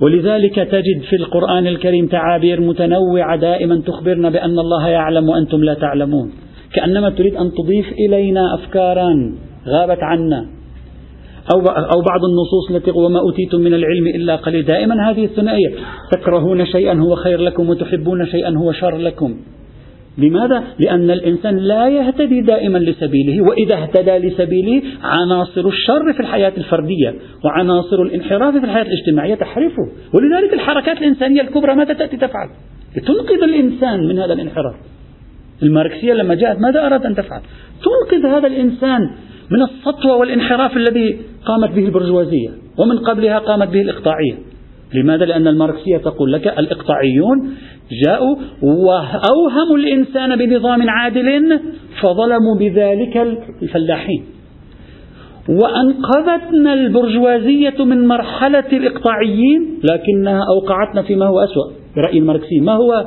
ولذلك 0.00 0.54
تجد 0.54 1.00
في 1.10 1.16
القرآن 1.16 1.66
الكريم 1.66 2.06
تعابير 2.06 2.60
متنوعة 2.60 3.36
دائما 3.36 3.82
تخبرنا 3.86 4.30
بأن 4.30 4.58
الله 4.58 4.88
يعلم 4.88 5.28
وأنتم 5.28 5.64
لا 5.64 5.74
تعلمون. 5.74 6.32
كأنما 6.74 7.10
تريد 7.10 7.34
أن 7.34 7.50
تضيف 7.52 7.92
إلينا 8.08 8.54
أفكارا 8.54 9.34
غابت 9.68 9.98
عنا. 10.02 10.46
أو 11.54 11.60
أو 11.68 12.00
بعض 12.10 12.20
النصوص 12.30 12.70
التي 12.70 12.90
وما 12.90 13.20
أوتيتم 13.20 13.60
من 13.60 13.74
العلم 13.74 14.06
إلا 14.06 14.36
قليل. 14.36 14.64
دائما 14.64 15.10
هذه 15.10 15.24
الثنائية. 15.24 15.70
تكرهون 16.12 16.66
شيئا 16.66 16.94
هو 16.94 17.14
خير 17.14 17.40
لكم 17.40 17.70
وتحبون 17.70 18.26
شيئا 18.26 18.56
هو 18.56 18.72
شر 18.72 18.96
لكم. 18.96 19.36
لماذا؟ 20.18 20.64
لأن 20.78 21.10
الإنسان 21.10 21.56
لا 21.56 21.88
يهتدي 21.88 22.40
دائما 22.40 22.78
لسبيله 22.78 23.42
وإذا 23.42 23.74
اهتدى 23.74 24.28
لسبيله 24.28 24.82
عناصر 25.02 25.68
الشر 25.68 26.12
في 26.12 26.20
الحياة 26.20 26.52
الفردية 26.58 27.14
وعناصر 27.44 28.02
الانحراف 28.02 28.56
في 28.56 28.64
الحياة 28.64 28.82
الاجتماعية 28.84 29.34
تحرفه 29.34 29.88
ولذلك 30.14 30.54
الحركات 30.54 30.98
الإنسانية 30.98 31.40
الكبرى 31.40 31.74
ماذا 31.74 31.92
تأتي 31.92 32.16
تفعل؟ 32.16 32.48
تنقذ 33.06 33.42
الإنسان 33.42 34.08
من 34.08 34.18
هذا 34.18 34.32
الانحراف 34.32 34.74
الماركسية 35.62 36.12
لما 36.12 36.34
جاءت 36.34 36.60
ماذا 36.60 36.86
أراد 36.86 37.06
أن 37.06 37.14
تفعل؟ 37.14 37.40
تنقذ 37.84 38.26
هذا 38.26 38.46
الإنسان 38.46 39.00
من 39.50 39.62
السطوة 39.62 40.16
والانحراف 40.16 40.76
الذي 40.76 41.18
قامت 41.46 41.70
به 41.70 41.84
البرجوازية 41.84 42.48
ومن 42.78 42.98
قبلها 42.98 43.38
قامت 43.38 43.68
به 43.68 43.80
الإقطاعية 43.80 44.34
لماذا؟ 44.94 45.24
لأن 45.24 45.48
الماركسية 45.48 45.96
تقول 45.96 46.32
لك 46.32 46.46
الإقطاعيون 46.46 47.54
جاءوا 48.04 48.36
وأوهموا 48.62 49.76
الإنسان 49.76 50.36
بنظام 50.36 50.90
عادل 50.90 51.60
فظلموا 52.00 52.58
بذلك 52.58 53.16
الفلاحين. 53.62 54.24
وأنقذتنا 55.48 56.72
البرجوازية 56.74 57.84
من 57.84 58.06
مرحلة 58.06 58.64
الإقطاعيين 58.72 59.78
لكنها 59.92 60.40
أوقعتنا 60.54 61.02
فيما 61.02 61.26
هو 61.26 61.40
أسوأ. 61.40 61.72
برأي 61.96 62.18
الماركسي 62.18 62.60
ما 62.60 62.72
هو؟ 62.72 63.06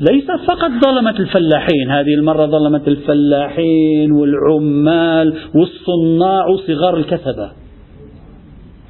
ليست 0.00 0.30
فقط 0.46 0.70
ظلمت 0.84 1.20
الفلاحين 1.20 1.90
هذه 1.90 2.14
المرة 2.14 2.46
ظلمت 2.46 2.88
الفلاحين 2.88 4.12
والعمال 4.12 5.34
والصناع 5.54 6.46
وصغار 6.46 6.96
الكتبة 6.96 7.50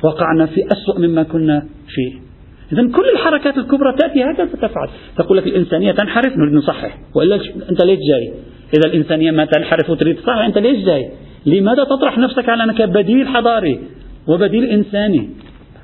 وقعنا 0.02 0.46
في 0.46 0.60
أسوأ 0.72 0.98
مما 0.98 1.22
كنا 1.22 1.62
فيه. 1.88 2.27
إذا 2.72 2.82
كل 2.82 3.08
الحركات 3.14 3.58
الكبرى 3.58 3.92
تأتي 3.98 4.24
هكذا 4.24 4.44
تفعل 4.44 4.88
تقول 5.16 5.38
لك 5.38 5.46
الإنسانية 5.46 5.92
تنحرف 5.92 6.36
نريد 6.36 6.52
نصحح. 6.52 6.98
وإلا 7.14 7.40
أنت 7.70 7.84
ليش 7.84 7.98
جاي؟ 7.98 8.32
إذا 8.74 8.90
الإنسانية 8.90 9.30
ما 9.30 9.44
تنحرف 9.44 9.90
وتريد 9.90 10.16
تصحح 10.16 10.44
أنت 10.44 10.58
ليش 10.58 10.84
جاي؟ 10.84 11.10
لماذا 11.46 11.84
تطرح 11.84 12.18
نفسك 12.18 12.48
على 12.48 12.64
أنك 12.64 12.82
بديل 12.82 13.28
حضاري 13.28 13.80
وبديل 14.28 14.64
إنساني؟ 14.64 15.30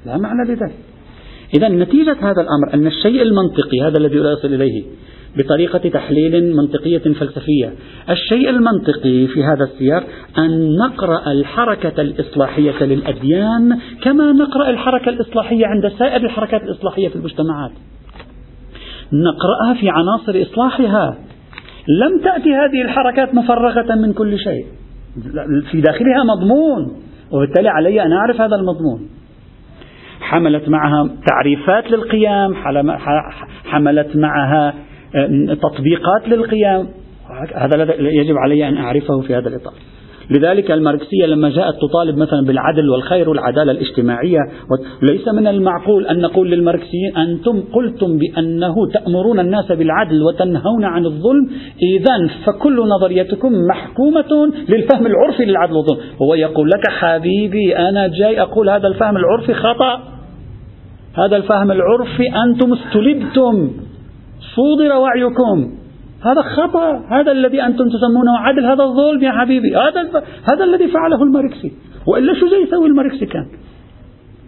لا 0.07 0.17
معنى 0.19 0.49
لذلك. 0.49 0.75
إذا 1.57 1.69
نتيجة 1.69 2.17
هذا 2.21 2.43
الأمر 2.43 2.75
أن 2.75 2.87
الشيء 2.87 3.23
المنطقي 3.23 3.81
هذا 3.83 3.99
الذي 3.99 4.21
أصل 4.21 4.55
إليه 4.55 4.83
بطريقة 5.37 5.79
تحليل 5.79 6.57
منطقية 6.57 6.99
فلسفية. 6.99 7.73
الشيء 8.11 8.51
المنطقي 8.51 9.27
في 9.27 9.45
هذا 9.45 9.65
السياق 9.65 10.05
أن 10.39 10.77
نقرأ 10.77 11.33
الحركة 11.33 12.03
الإصلاحية 12.03 12.85
للأديان 12.85 13.79
كما 14.03 14.33
نقرأ 14.33 14.71
الحركة 14.71 15.09
الإصلاحية 15.09 15.67
عند 15.67 15.89
سائر 15.89 16.25
الحركات 16.25 16.63
الإصلاحية 16.63 17.09
في 17.09 17.17
المجتمعات. 17.17 17.71
نقرأها 19.13 19.81
في 19.81 19.89
عناصر 19.89 20.43
إصلاحها. 20.43 21.17
لم 21.89 22.21
تأتي 22.25 22.55
هذه 22.55 22.83
الحركات 22.83 23.35
مفرغة 23.35 23.95
من 23.95 24.13
كل 24.13 24.39
شيء. 24.39 24.65
في 25.71 25.81
داخلها 25.81 26.25
مضمون 26.25 27.03
وبالتالي 27.31 27.69
علي 27.69 28.03
أن 28.03 28.13
أعرف 28.13 28.41
هذا 28.41 28.57
المضمون. 28.57 29.09
حملت 30.21 30.69
معها 30.69 31.11
تعريفات 31.27 31.91
للقيام 31.91 32.55
حملت 33.65 34.17
معها 34.17 34.75
تطبيقات 35.63 36.29
للقيام. 36.29 36.89
هذا 37.55 37.95
يجب 37.99 38.37
علي 38.37 38.69
أن 38.69 38.77
أعرفه 38.77 39.21
في 39.21 39.35
هذا 39.35 39.49
الإطار. 39.49 39.73
لذلك 40.31 40.71
الماركسية 40.71 41.27
لما 41.27 41.51
جاءت 41.51 41.75
تطالب 41.75 42.17
مثلا 42.19 42.47
بالعدل 42.47 42.91
والخير 42.91 43.29
والعدالة 43.29 43.73
الاجتماعية 43.73 44.39
ليس 45.03 45.29
من 45.29 45.47
المعقول 45.47 46.07
أن 46.07 46.21
نقول 46.21 46.51
للماركسيين 46.51 47.17
أنتم 47.17 47.63
قلتم 47.73 48.19
بأنه 48.19 48.75
تأمرون 48.95 49.41
الناس 49.41 49.73
بالعدل 49.73 50.23
وتنهون 50.23 50.85
عن 50.85 51.07
الظلم 51.07 51.51
إذا 51.83 52.35
فكل 52.47 52.89
نظريتكم 52.89 53.53
محكومة 53.71 54.53
للفهم 54.69 55.07
العرفي 55.07 55.45
للعدل 55.45 55.73
والظلم. 55.73 55.99
هو 56.23 56.35
يقول 56.35 56.69
لك 56.69 56.91
حبيبي 56.91 57.77
أنا 57.77 58.07
جاي 58.07 58.41
أقول 58.43 58.71
هذا 58.71 58.89
الفهم 58.89 59.17
العرفي 59.17 59.55
خطأ. 59.55 60.03
هذا 61.15 61.37
الفهم 61.37 61.73
العرفي 61.73 62.29
أنتم 62.45 62.73
استلبتم. 62.73 63.71
صودر 64.57 64.97
وعيكم. 64.97 65.75
هذا 66.23 66.43
خطأ. 66.43 67.05
هذا 67.11 67.33
الذي 67.33 67.63
أنتم 67.63 67.85
تسمونه 67.89 68.39
عدل. 68.39 68.65
هذا 68.65 68.85
الظلم 68.85 69.23
يا 69.23 69.33
حبيبي. 69.33 69.77
هذا 69.77 70.23
هذا 70.53 70.65
الذي 70.65 70.89
فعله 70.89 71.23
الماركسي 71.23 71.73
وإلا 72.07 72.35
شو 72.35 72.49
زي 72.49 72.63
يسوي 72.63 72.87
الماركسي 72.87 73.27
كان؟ 73.27 73.47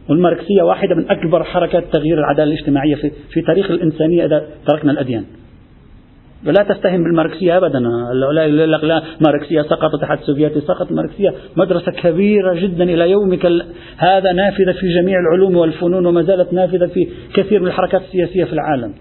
والماركسية 0.08 0.62
واحدة 0.62 0.94
من 0.94 1.10
أكبر 1.10 1.44
حركات 1.44 1.84
تغيير 1.92 2.18
العدالة 2.18 2.52
الاجتماعية 2.52 2.94
في, 2.94 3.10
في 3.30 3.42
تاريخ 3.42 3.70
الإنسانية 3.70 4.26
إذا 4.26 4.46
تركنا 4.66 4.92
الأديان. 4.92 5.24
ولا 6.46 6.62
تستهن 6.62 7.02
بالماركسية 7.02 7.56
أبدا. 7.56 7.78
لا 7.78 8.48
لا, 8.48 8.76
لا 8.76 9.02
ماركسية 9.26 9.62
سقطت 9.62 9.94
الاتحاد 9.94 10.18
السوفيتي 10.18 10.60
سقط 10.60 10.90
الماركسية 10.90 11.34
مدرسة 11.56 11.92
كبيرة 11.92 12.54
جدا 12.54 12.84
إلى 12.84 13.10
يومك 13.10 13.46
هذا 13.96 14.32
نافذة 14.32 14.72
في 14.72 15.00
جميع 15.00 15.20
العلوم 15.20 15.56
والفنون 15.56 16.06
وما 16.06 16.22
زالت 16.22 16.52
نافذة 16.52 16.86
في 16.86 17.08
كثير 17.34 17.60
من 17.60 17.66
الحركات 17.66 18.02
السياسية 18.02 18.44
في 18.44 18.52
العالم. 18.52 18.92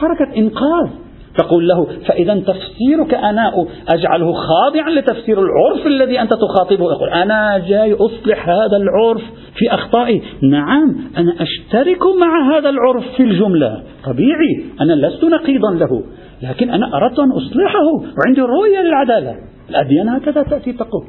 حركة 0.00 0.36
إنقاذ. 0.36 0.90
تقول 1.38 1.68
له 1.68 1.84
فإذا 1.84 2.34
تفسيرك 2.34 3.14
أنا 3.14 3.50
أجعله 3.88 4.32
خاضعا 4.32 4.90
لتفسير 4.90 5.38
العرف 5.42 5.86
الذي 5.86 6.20
أنت 6.20 6.30
تخاطبه. 6.32 6.92
يقول 6.92 7.08
أنا 7.08 7.58
جاي 7.58 7.94
أصلح 7.94 8.48
هذا 8.48 8.76
العرف 8.76 9.22
في 9.54 9.74
أخطائي. 9.74 10.22
نعم 10.42 10.96
أنا 11.16 11.34
أشترك 11.42 12.02
مع 12.20 12.56
هذا 12.56 12.68
العرف 12.68 13.04
في 13.16 13.22
الجملة. 13.22 13.82
طبيعي 14.04 14.64
أنا 14.80 14.92
لست 14.92 15.24
نقيضا 15.24 15.70
له. 15.70 16.02
لكن 16.42 16.70
أنا 16.70 16.96
أردت 16.96 17.18
أن 17.18 17.32
أصلحه 17.32 17.86
وعندي 18.18 18.40
رؤية 18.40 18.82
للعدالة. 18.82 19.34
الأديان 19.70 20.08
هكذا 20.08 20.42
تأتي 20.42 20.72
تقول. 20.72 21.06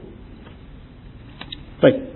طيب. 1.81 2.08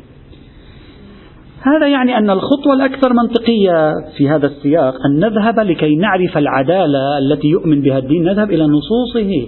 هذا 1.63 1.87
يعني 1.87 2.17
أن 2.17 2.29
الخطوة 2.29 2.73
الأكثر 2.73 3.13
منطقية 3.13 3.93
في 4.17 4.29
هذا 4.29 4.47
السياق 4.47 4.93
أن 5.05 5.19
نذهب 5.19 5.59
لكي 5.59 5.95
نعرف 5.95 6.37
العدالة 6.37 7.17
التي 7.17 7.47
يؤمن 7.47 7.81
بها 7.81 7.97
الدين 7.97 8.23
نذهب 8.23 8.51
إلى 8.51 8.63
نصوصه. 8.63 9.47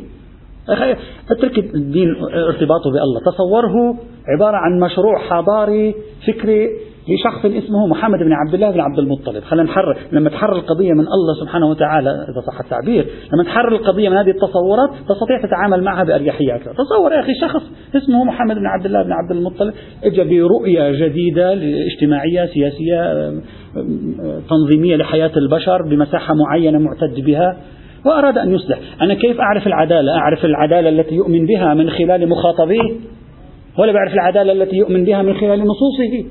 أترك 1.32 1.58
الدين 1.58 2.15
ارتباطه 2.47 2.91
بالله. 2.91 3.19
تصوره 3.25 3.97
عبارة 4.28 4.58
عن 4.58 4.80
مشروع 4.80 5.19
حضاري 5.30 5.95
فكري 6.28 6.69
لشخص 7.10 7.46
اسمه 7.46 7.88
محمد 7.88 8.20
بن 8.20 8.34
عبد 8.34 8.54
الله 8.54 8.72
بن 8.72 8.80
عبد 8.80 9.00
المطلب. 9.00 9.44
خلينا 9.44 9.63
نحرر 9.63 9.98
لما 10.12 10.30
تحرر 10.30 10.56
القضية 10.56 10.94
من 10.94 11.00
الله 11.00 11.34
سبحانه 11.41 11.70
وتعالى 11.70 12.10
إذا 12.10 12.41
صح 12.48 12.60
التعبير 12.60 13.06
لما 13.34 13.44
تحرر 13.44 13.76
القضية 13.76 14.10
من 14.10 14.18
هذه 14.18 14.30
التصورات 14.30 14.89
تستطيع 15.10 15.41
تتعامل 15.44 15.84
معها 15.84 16.04
بأريحية 16.04 16.56
أكثر. 16.56 16.74
تصور 16.74 17.13
يا 17.13 17.20
أخي 17.20 17.34
شخص 17.41 17.63
اسمه 17.96 18.24
محمد 18.24 18.56
بن 18.56 18.65
عبد 18.65 18.86
الله 18.86 19.04
بن 19.04 19.12
عبد 19.12 19.32
المطلب 19.32 19.74
اجى 20.04 20.24
برؤية 20.24 20.91
جديدة 20.91 21.54
اجتماعية 21.94 22.46
سياسية 22.46 23.34
تنظيمية 24.50 24.96
لحياة 24.96 25.32
البشر 25.38 25.82
بمساحة 25.82 26.34
معينة 26.34 26.80
معتد 26.80 27.26
بها 27.26 27.58
وأراد 28.06 28.38
أن 28.38 28.54
يصلح. 28.54 28.80
أنا 29.02 29.13
كيف 29.13 29.39
أعرف 29.39 29.68
العدالة؟ 29.68 30.12
أعرف 30.12 30.46
العدالة 30.46 30.89
التي 30.89 31.15
يؤمن 31.15 31.46
بها 31.46 31.74
من 31.74 31.89
خلال 31.89 32.30
مخاطبيه؟ 32.30 32.96
ولا 33.80 33.91
بعرف 33.91 34.13
العدالة 34.13 34.52
التي 34.52 34.76
يؤمن 34.76 35.06
بها 35.06 35.22
من 35.22 35.34
خلال 35.34 35.60
نصوصه؟ 35.60 36.26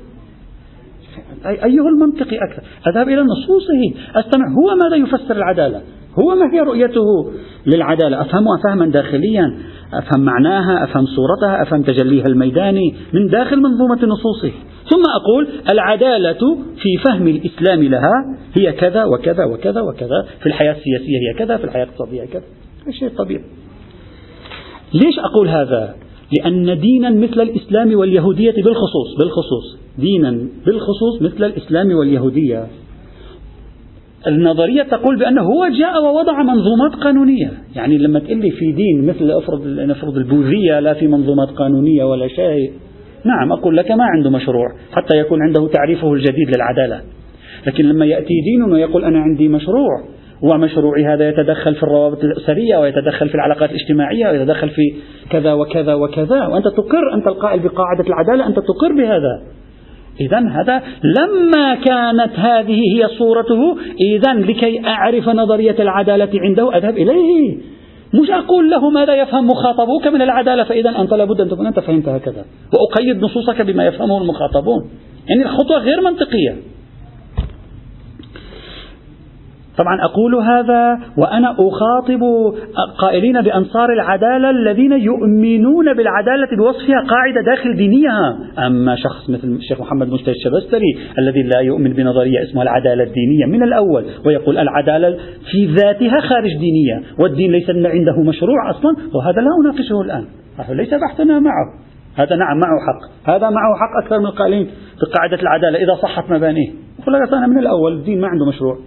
أيه 1.45 1.87
المنطقي 1.87 2.37
أكثر. 2.37 2.63
أذهب 2.87 3.09
إلى 3.09 3.21
نصوصه. 3.21 3.93
أستمع. 4.15 4.45
هو 4.57 4.75
ماذا 4.75 4.95
يفسر 4.95 5.35
العدالة؟ 5.37 5.81
هو 6.19 6.35
ما 6.35 6.53
هي 6.53 6.59
رؤيته 6.59 7.31
للعدالة؟ 7.67 8.21
أفهمها 8.21 8.57
فهما 8.63 8.85
داخليا. 8.85 9.57
أفهم 9.93 10.25
معناها 10.25 10.83
أفهم 10.83 11.05
صورتها 11.05 11.61
أفهم 11.61 11.81
تجليها 11.81 12.25
الميداني 12.25 12.95
من 13.13 13.27
داخل 13.27 13.57
منظومة 13.57 14.05
نصوصه. 14.05 14.51
ثم 14.89 15.03
أقول 15.15 15.47
العدالة 15.71 16.55
في 16.55 16.97
فهم 17.07 17.27
الإسلام 17.27 17.83
لها 17.83 18.37
هي 18.57 18.71
كذا 18.71 19.03
وكذا 19.03 19.45
وكذا 19.45 19.81
وكذا. 19.81 20.25
في 20.39 20.45
الحياة 20.45 20.71
السياسية 20.71 21.17
هي 21.29 21.39
كذا 21.39 21.57
في 21.57 21.63
الحياة 21.63 21.83
الاقتصادية 21.83 22.25
كذا. 22.25 22.43
شيء 22.99 23.09
طبيعي. 23.09 23.43
ليش 24.93 25.19
أقول 25.19 25.47
هذا؟ 25.47 25.95
لأن 26.39 26.79
دينا 26.79 27.09
مثل 27.09 27.41
الإسلام 27.41 27.95
واليهودية 27.95 28.51
بالخصوص 28.51 29.15
بالخصوص. 29.19 29.84
دينا 29.97 30.31
بالخصوص 30.65 31.21
مثل 31.21 31.43
الإسلام 31.43 31.95
واليهودية. 31.95 32.67
النظرية 34.27 34.83
تقول 34.83 35.19
بأنه 35.19 35.41
هو 35.41 35.67
جاء 35.79 36.03
ووضع 36.03 36.43
منظومات 36.43 36.95
قانونية. 37.03 37.51
يعني 37.75 37.97
لما 37.97 38.19
تقول 38.19 38.37
لي 38.37 38.51
في 38.51 38.71
دين 38.71 39.07
مثل 39.07 39.31
أفرض 39.31 39.67
نفرض 39.67 40.17
البوذية 40.17 40.79
لا 40.79 40.93
في 40.93 41.07
منظومات 41.07 41.49
قانونية 41.49 42.03
ولا 42.03 42.27
شيء. 42.27 42.71
نعم 43.25 43.51
أقول 43.51 43.77
لك 43.77 43.91
ما 43.91 44.03
عنده 44.03 44.29
مشروع 44.29 44.67
حتى 44.91 45.17
يكون 45.17 45.39
عنده 45.41 45.67
تعريفه 45.67 46.13
الجديد 46.13 46.55
للعدالة. 46.55 47.01
لكن 47.67 47.85
لما 47.85 48.05
يأتي 48.05 48.33
دين 48.43 48.63
ويقول 48.63 49.03
أنا 49.03 49.19
عندي 49.19 49.47
مشروع 49.47 50.03
ومشروعي 50.41 51.05
هذا 51.05 51.29
يتدخل 51.29 51.75
في 51.75 51.83
الروابط 51.83 52.23
الأسرية 52.23 52.77
ويتدخل 52.77 53.29
في 53.29 53.35
العلاقات 53.35 53.69
الاجتماعية 53.69 54.27
ويتدخل 54.27 54.69
في 54.69 54.93
كذا 55.29 55.53
وكذا 55.53 55.93
وكذا. 55.93 56.47
وأنت 56.47 56.67
تقر 56.67 57.13
أنت 57.15 57.27
القائل 57.27 57.59
بقاعدة 57.59 58.03
العدالة 58.07 58.47
أنت 58.47 58.55
تقر 58.55 58.93
بهذا. 58.97 59.43
إذا 60.21 60.39
هذا 60.39 60.83
لما 61.03 61.75
كانت 61.75 62.39
هذه 62.39 62.79
هي 62.95 63.07
صورته 63.17 63.77
إذا 64.01 64.33
لكي 64.33 64.87
أعرف 64.87 65.29
نظرية 65.29 65.75
العدالة 65.79 66.29
عنده 66.35 66.77
أذهب 66.77 66.97
إليه. 66.97 67.57
مش 68.13 68.29
أقول 68.29 68.69
له 68.69 68.89
ماذا 68.89 69.15
يفهم 69.15 69.47
مخاطبوك 69.47 70.07
من 70.07 70.21
العدالة 70.21 70.63
فإذا 70.63 70.89
أنت 70.89 71.13
لابد 71.13 71.41
أن 71.41 71.49
تكون 71.49 71.65
أنت 71.65 71.79
فهمت 71.79 72.07
هكذا. 72.07 72.45
وأقيد 72.73 73.23
نصوصك 73.23 73.61
بما 73.61 73.85
يفهمه 73.85 74.21
المخاطبون. 74.21 74.89
يعني 75.29 75.43
الخطوة 75.43 75.77
غير 75.77 76.01
منطقية. 76.01 76.55
طبعا 79.77 80.01
أقول 80.01 80.35
هذا 80.35 80.99
وأنا 81.17 81.51
أخاطب 81.51 82.21
قائلين 82.99 83.41
بأنصار 83.41 83.93
العدالة 83.93 84.49
الذين 84.49 84.91
يؤمنون 84.91 85.93
بالعدالة 85.93 86.57
بوصفها 86.57 86.99
قاعدة 87.09 87.41
داخل 87.45 87.75
دينها. 87.75 88.37
أما 88.67 88.95
شخص 88.95 89.29
مثل 89.29 89.47
الشيخ 89.47 89.81
محمد 89.81 90.09
مجتهد 90.09 90.35
الشبستري 90.35 90.97
الذي 91.19 91.43
لا 91.43 91.59
يؤمن 91.61 91.93
بنظرية 91.93 92.43
اسمها 92.43 92.63
العدالة 92.63 93.03
الدينية 93.03 93.45
من 93.45 93.63
الأول 93.63 94.05
ويقول 94.25 94.57
العدالة 94.57 95.17
في 95.51 95.65
ذاتها 95.65 96.19
خارج 96.19 96.51
دينية 96.57 97.01
والدين 97.19 97.51
ليس 97.51 97.69
عنده 97.69 98.21
مشروع 98.21 98.69
أصلا 98.69 98.95
وهذا 99.15 99.41
لا 99.41 99.49
أناقشه 99.61 100.01
الآن. 100.01 100.25
ليس 100.77 100.93
بحثنا 100.93 101.39
معه. 101.39 101.65
هذا 102.15 102.35
نعم 102.35 102.57
معه 102.57 102.79
حق. 102.87 103.29
هذا 103.29 103.49
معه 103.49 103.75
حق 103.75 104.03
أكثر 104.03 104.19
من 104.19 104.25
القائلين 104.25 104.67
بقاعدة 105.01 105.41
العدالة 105.41 105.83
إذا 105.83 105.95
صحت 106.01 106.31
مبانيه. 106.31 106.69
يقول 106.99 107.13
لك 107.13 107.33
أنا 107.33 107.47
من 107.47 107.59
الأول 107.59 107.93
الدين 107.93 108.21
ما 108.21 108.27
عنده 108.27 108.45
مشروع. 108.45 108.77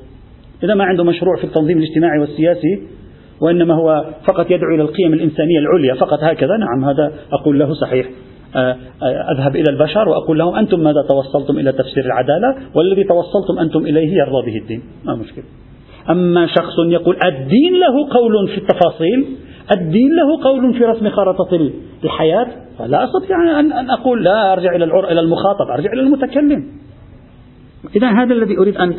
إذا 0.63 0.75
ما 0.75 0.85
عنده 0.85 1.05
مشروع 1.05 1.37
في 1.37 1.45
التنظيم 1.45 1.79
الاجتماعي 1.79 2.19
والسياسي 2.19 2.83
وإنما 3.41 3.75
هو 3.75 4.05
فقط 4.29 4.51
يدعو 4.51 4.75
إلى 4.75 4.83
القيم 4.83 5.13
الإنسانية 5.13 5.59
العليا 5.59 5.95
فقط 5.95 6.19
هكذا. 6.23 6.57
نعم 6.57 6.85
هذا 6.85 7.13
أقول 7.33 7.59
له 7.59 7.75
صحيح. 7.75 8.07
آه، 8.57 8.77
آه، 9.03 9.33
أذهب 9.33 9.57
إلى 9.57 9.71
البشر 9.71 10.09
وأقول 10.09 10.39
لهم 10.39 10.55
أنتم 10.55 10.81
ماذا 10.81 11.03
توصلتم 11.09 11.59
إلى 11.59 11.73
تفسير 11.73 12.05
العدالة؟ 12.05 12.55
والذي 12.75 13.05
توصلتم 13.05 13.59
أنتم 13.59 13.81
إليه 13.81 14.13
يرضى 14.13 14.51
به 14.51 14.57
الدين. 14.57 14.83
ما 15.05 15.15
مشكلة. 15.15 15.45
أما 16.11 16.47
شخص 16.47 16.75
يقول 16.89 17.17
الدين 17.25 17.73
له 17.81 18.09
قول 18.11 18.49
في 18.49 18.59
التفاصيل 18.59 19.27
الدين 19.73 20.17
له 20.17 20.43
قول 20.45 20.75
في 20.75 20.85
رسم 20.85 21.11
خارطة 21.11 21.71
الحياة 22.05 22.47
فلا 22.79 23.05
أستطيع 23.05 23.61
أن 23.61 23.91
أقول 23.91 24.25
لا 24.25 24.53
أرجع 24.53 24.77
إلى 24.77 24.85
إلى 24.85 25.21
المخاطب 25.21 25.71
أرجع 25.71 25.93
إلى 25.93 26.01
المتكلم. 26.01 26.65
إذا 27.97 28.09
هذا 28.11 28.35
الذي 28.35 28.59
أريد 28.59 28.77
أن 28.77 28.95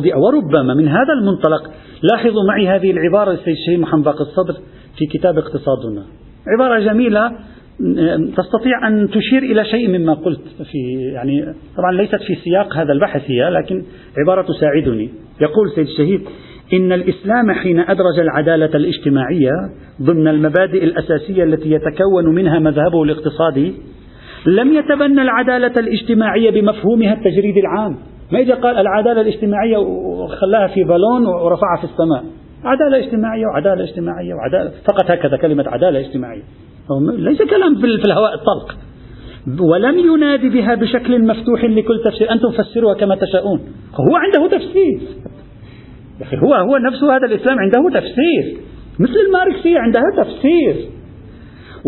أضيع 0.00 0.16
وربما 0.16 0.74
من 0.74 0.88
هذا 0.88 1.12
المنطلق 1.20 1.70
لاحظوا 2.02 2.44
معي 2.48 2.68
هذه 2.68 2.90
العبارة 2.90 3.30
للسيد 3.30 3.54
الشهيد 3.54 3.80
محمد 3.80 4.04
باقر 4.04 4.20
الصدر 4.20 4.54
في 4.98 5.06
كتاب 5.06 5.38
اقتصادنا. 5.38 6.02
عبارة 6.54 6.80
جميلة 6.80 7.32
تستطيع 8.36 8.88
أن 8.88 9.08
تشير 9.08 9.42
إلى 9.42 9.64
شيء 9.64 9.98
مما 9.98 10.14
قلت 10.14 10.40
في 10.70 10.78
يعني 11.14 11.54
طبعا 11.76 11.92
ليست 11.92 12.22
في 12.26 12.34
سياق 12.34 12.76
هذا 12.76 12.92
البحث 12.92 13.22
هي 13.30 13.50
لكن 13.50 13.82
عبارة 14.18 14.42
تساعدني. 14.42 15.10
يقول 15.40 15.70
سيد 15.74 15.86
الشهيد 15.86 16.20
إن 16.72 16.92
الإسلام 16.92 17.52
حين 17.52 17.80
أدرج 17.80 18.18
العدالة 18.20 18.70
الاجتماعية 18.76 19.50
ضمن 20.02 20.28
المبادئ 20.28 20.84
الأساسية 20.84 21.44
التي 21.44 21.70
يتكون 21.70 22.34
منها 22.34 22.58
مذهبه 22.58 23.02
الاقتصادي 23.02 23.74
لم 24.46 24.74
يتبنى 24.74 25.22
العدالة 25.22 25.72
الاجتماعية 25.76 26.50
بمفهومها 26.50 27.12
التجريدي 27.12 27.60
العام. 27.60 27.96
ما 28.32 28.38
إذا 28.38 28.54
قال 28.54 28.76
العدالة 28.76 29.20
الاجتماعية 29.20 29.76
وخلاها 29.76 30.66
في 30.66 30.84
بالون 30.84 31.26
ورفعها 31.26 31.76
في 31.80 31.84
السماء. 31.84 32.24
عدالة 32.64 33.06
اجتماعية 33.06 33.46
وعدالة 33.46 33.84
اجتماعية 33.84 34.34
وعدالة 34.34 34.70
فقط 34.84 35.10
هكذا 35.10 35.36
كلمة 35.36 35.64
عدالة 35.66 36.00
اجتماعية. 36.00 36.42
ليس 37.16 37.42
كلام 37.42 37.74
في 37.74 37.86
الهواء 37.86 38.34
الطلق. 38.34 38.76
ولم 39.72 39.98
ينادي 39.98 40.48
بها 40.48 40.74
بشكل 40.74 41.26
مفتوح 41.26 41.64
لكل 41.64 42.02
تفسير. 42.04 42.32
أنتم 42.32 42.50
فسروها 42.50 42.94
كما 42.94 43.14
تشاءون. 43.14 43.60
هو 44.10 44.16
عنده 44.16 44.58
تفسير. 44.58 45.00
يا 46.20 46.26
أخي 46.26 46.36
هو 46.36 46.54
هو 46.54 46.76
نفسه 46.76 47.16
هذا 47.16 47.26
الإسلام 47.26 47.58
عنده 47.58 48.00
تفسير. 48.00 48.60
مثل 48.98 49.16
الماركسية 49.26 49.78
عندها 49.78 50.02
تفسير. 50.16 50.88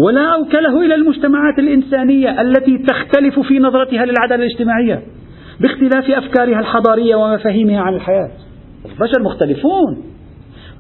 ولا 0.07 0.35
أوكله 0.35 0.81
إلى 0.81 0.95
المجتمعات 0.95 1.59
الإنسانية 1.59 2.41
التي 2.41 2.79
تختلف 2.79 3.41
في 3.41 3.59
نظرتها 3.59 4.05
للعدالة 4.05 4.45
الاجتماعية. 4.45 5.03
باختلاف 5.61 6.11
أفكارها 6.11 6.61
الحضارية 6.61 7.17
ومفاهيمها 7.17 7.81
عن 7.81 7.95
الحياة. 7.95 8.31
البشر 8.85 9.23
مختلفون. 9.23 10.03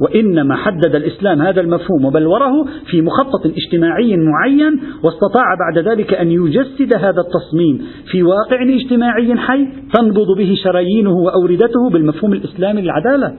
وإنما 0.01 0.57
حدد 0.57 0.95
الإسلام 0.95 1.43
هذا 1.43 1.61
المفهوم 1.61 2.05
وبلوره 2.05 2.67
في 2.91 3.03
مخطط 3.03 3.47
اجتماعي 3.47 4.17
معين 4.17 4.81
واستطاع 5.03 5.45
بعد 5.59 5.89
ذلك 5.89 6.15
أن 6.15 6.31
يجسد 6.31 6.95
هذا 6.95 7.21
التصميم 7.21 7.87
في 8.11 8.23
واقع 8.23 8.62
اجتماعي 8.62 9.37
حي 9.37 9.67
تنبض 9.95 10.37
به 10.39 10.55
شرايينه 10.65 11.12
وأوردته 11.12 11.91
بالمفهوم 11.93 12.33
الإسلامي 12.33 12.83
للعدالة. 12.83 13.39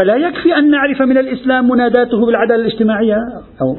فلا 0.00 0.16
يكفي 0.16 0.58
أن 0.58 0.70
نعرف 0.70 1.02
من 1.02 1.18
الإسلام 1.18 1.68
مناداته 1.68 2.26
بالعدالة 2.26 2.60
الاجتماعية 2.60 3.16
أو 3.62 3.76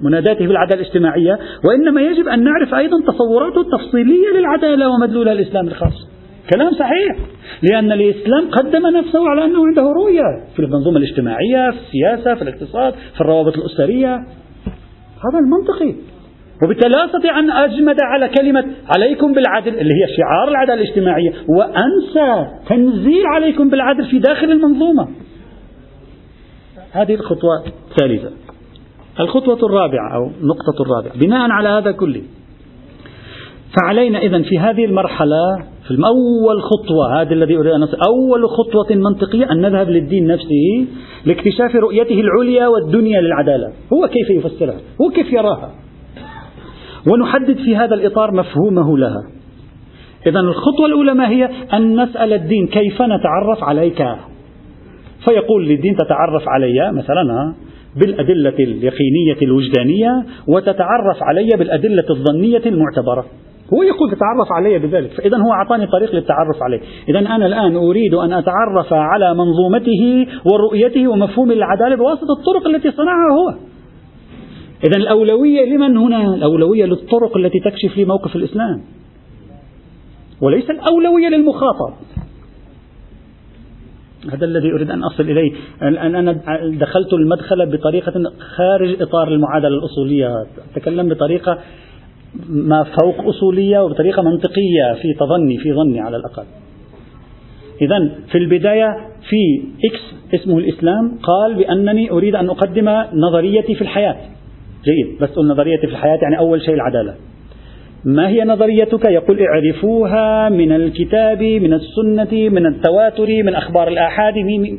مناداته 0.00 0.46
بالعدالة 0.46 0.80
الاجتماعية 0.80 1.38
وإنما 1.68 2.00
يجب 2.00 2.28
أن 2.28 2.44
نعرف 2.44 2.74
أيضا 2.74 2.96
تصوراته 3.06 3.60
التفصيلية 3.60 4.28
للعدالة 4.38 4.88
ومدلولها 4.88 5.32
الإسلام 5.32 5.68
الخاص. 5.68 6.08
كلام 6.54 6.72
صحيح 6.72 7.16
لأن 7.62 7.92
الإسلام 7.92 8.50
قدم 8.50 8.86
نفسه 8.86 9.28
على 9.28 9.44
أنه 9.44 9.66
عنده 9.66 9.82
رؤية 9.82 10.22
في 10.56 10.62
المنظومة 10.62 10.96
الاجتماعية 10.96 11.70
في 11.70 11.78
السياسة 11.78 12.34
في 12.34 12.42
الاقتصاد 12.42 12.94
في 13.14 13.20
الروابط 13.20 13.56
الأسرية. 13.56 14.14
هذا 15.24 15.38
المنطقي. 15.44 15.94
وبالتالي 16.62 16.94
لا 16.94 17.04
أستطيع 17.04 17.38
أن 17.38 17.50
أجمد 17.50 17.96
على 18.00 18.28
كلمة 18.28 18.64
عليكم 18.96 19.32
بالعدل 19.32 19.78
اللي 19.78 19.94
هي 19.94 20.16
شعار 20.16 20.48
العدالة 20.48 20.82
الاجتماعية 20.82 21.30
وأنسى 21.48 22.50
تنزيل 22.68 23.26
عليكم 23.26 23.70
بالعدل 23.70 24.06
في 24.10 24.18
داخل 24.18 24.50
المنظومة. 24.50 25.08
هذه 26.92 27.14
الخطوة 27.14 27.64
الثالثة. 27.66 28.47
الخطوة 29.20 29.58
الرابعة 29.68 30.14
أو 30.14 30.30
النقطة 30.40 30.82
الرابعة. 30.82 31.18
بناء 31.18 31.50
على 31.50 31.68
هذا 31.68 31.92
كله 31.92 32.22
فعلينا 33.80 34.18
إذا 34.18 34.42
في 34.42 34.58
هذه 34.58 34.84
المرحلة 34.84 35.56
في 35.88 35.94
أول 35.94 36.62
خطوة 36.62 37.20
هذه 37.20 37.32
الذي 37.32 37.56
أريد 37.56 37.72
أن 37.72 37.82
أول 37.82 38.48
خطوة 38.48 38.96
منطقية 38.96 39.52
أن 39.52 39.60
نذهب 39.60 39.88
للدين 39.90 40.26
نفسه 40.26 40.86
لاكتشاف 41.24 41.76
رؤيته 41.76 42.20
العليا 42.20 42.68
والدنيا 42.68 43.20
للعدالة. 43.20 43.72
هو 43.92 44.08
كيف 44.08 44.30
يفسرها؟ 44.30 44.80
هو 45.00 45.10
كيف 45.10 45.32
يراها؟ 45.32 45.70
ونحدد 47.06 47.56
في 47.56 47.76
هذا 47.76 47.94
الإطار 47.94 48.32
مفهومه 48.32 48.98
لها. 48.98 49.22
إذا 50.26 50.40
الخطوة 50.40 50.86
الأولى 50.86 51.14
ما 51.14 51.28
هي؟ 51.28 51.48
أن 51.72 52.02
نسأل 52.02 52.32
الدين 52.32 52.66
كيف 52.66 53.02
نتعرف 53.02 53.64
عليك. 53.64 54.06
فيقول 55.28 55.68
للدين 55.68 55.96
تتعرف 55.96 56.48
علي 56.48 56.92
مثلا 56.92 57.54
بالأدلة 57.96 58.54
اليقينية 58.58 59.42
الوجدانية 59.42 60.24
وتتعرف 60.48 61.22
علي 61.22 61.48
بالأدلة 61.58 62.04
الظنية 62.10 62.62
المعتبرة. 62.66 63.24
هو 63.74 63.82
يقول 63.82 64.10
تتعرف 64.10 64.52
علي 64.52 64.78
بذلك 64.78 65.10
فإذا 65.10 65.36
هو 65.36 65.52
أعطاني 65.52 65.86
طريق 65.86 66.14
للتعرف 66.14 66.62
عليه. 66.62 66.80
إذا 67.08 67.18
أنا 67.18 67.46
الآن 67.46 67.76
أريد 67.76 68.14
أن 68.14 68.32
أتعرف 68.32 68.92
على 68.92 69.34
منظومته 69.34 70.26
ورؤيته 70.52 71.08
ومفهوم 71.08 71.52
العدالة 71.52 71.96
بواسطة 71.96 72.32
الطرق 72.38 72.66
التي 72.66 72.90
صنعها 72.90 73.32
هو. 73.32 73.54
إذا 74.84 74.96
الأولوية 74.96 75.64
لمن 75.64 75.96
هنا؟ 75.96 76.34
الأولوية 76.34 76.84
للطرق 76.84 77.36
التي 77.36 77.58
تكشف 77.60 77.96
لي 77.96 78.04
موقف 78.04 78.36
الإسلام. 78.36 78.80
وليس 80.42 80.70
الأولوية 80.70 81.28
للمخاطب. 81.28 81.94
هذا 84.32 84.44
الذي 84.44 84.72
أريد 84.72 84.90
أن 84.90 85.04
أصل 85.04 85.22
إليه. 85.22 85.52
أنا 85.82 86.32
دخلت 86.80 87.12
المدخل 87.12 87.66
بطريقة 87.66 88.32
خارج 88.56 89.02
إطار 89.02 89.28
المعادلة 89.28 89.68
الأصولية. 89.78 90.46
أتكلم 90.76 91.08
بطريقة 91.08 91.58
ما 92.48 92.84
فوق 92.84 93.28
أصولية 93.28 93.78
وبطريقة 93.78 94.22
منطقية 94.22 94.94
في 95.02 95.14
تظني 95.20 95.58
في 95.58 95.72
ظني 95.72 96.00
على 96.00 96.16
الأقل. 96.16 96.44
إذا 97.82 98.10
في 98.32 98.38
البداية 98.38 98.96
في 99.28 99.62
إكس 99.84 100.34
اسمه 100.34 100.58
الإسلام 100.58 101.18
قال 101.22 101.54
بأنني 101.54 102.10
أريد 102.10 102.34
أن 102.34 102.48
أقدم 102.48 102.88
نظريتي 103.12 103.74
في 103.74 103.82
الحياة. 103.82 104.16
جيد. 104.84 105.18
بس 105.20 105.38
نظريتي 105.38 105.86
في 105.86 105.92
الحياة 105.92 106.18
يعني 106.22 106.38
أول 106.38 106.62
شيء 106.62 106.74
العدالة. 106.74 107.14
ما 108.08 108.28
هي 108.28 108.44
نظريتك؟ 108.44 109.04
يقول 109.04 109.38
اعرفوها 109.40 110.48
من 110.48 110.72
الكتاب 110.72 111.42
من 111.42 111.72
السنة 111.72 112.48
من 112.48 112.66
التواتر 112.66 113.26
من 113.44 113.54
أخبار 113.54 113.88
الآحاد 113.88 114.36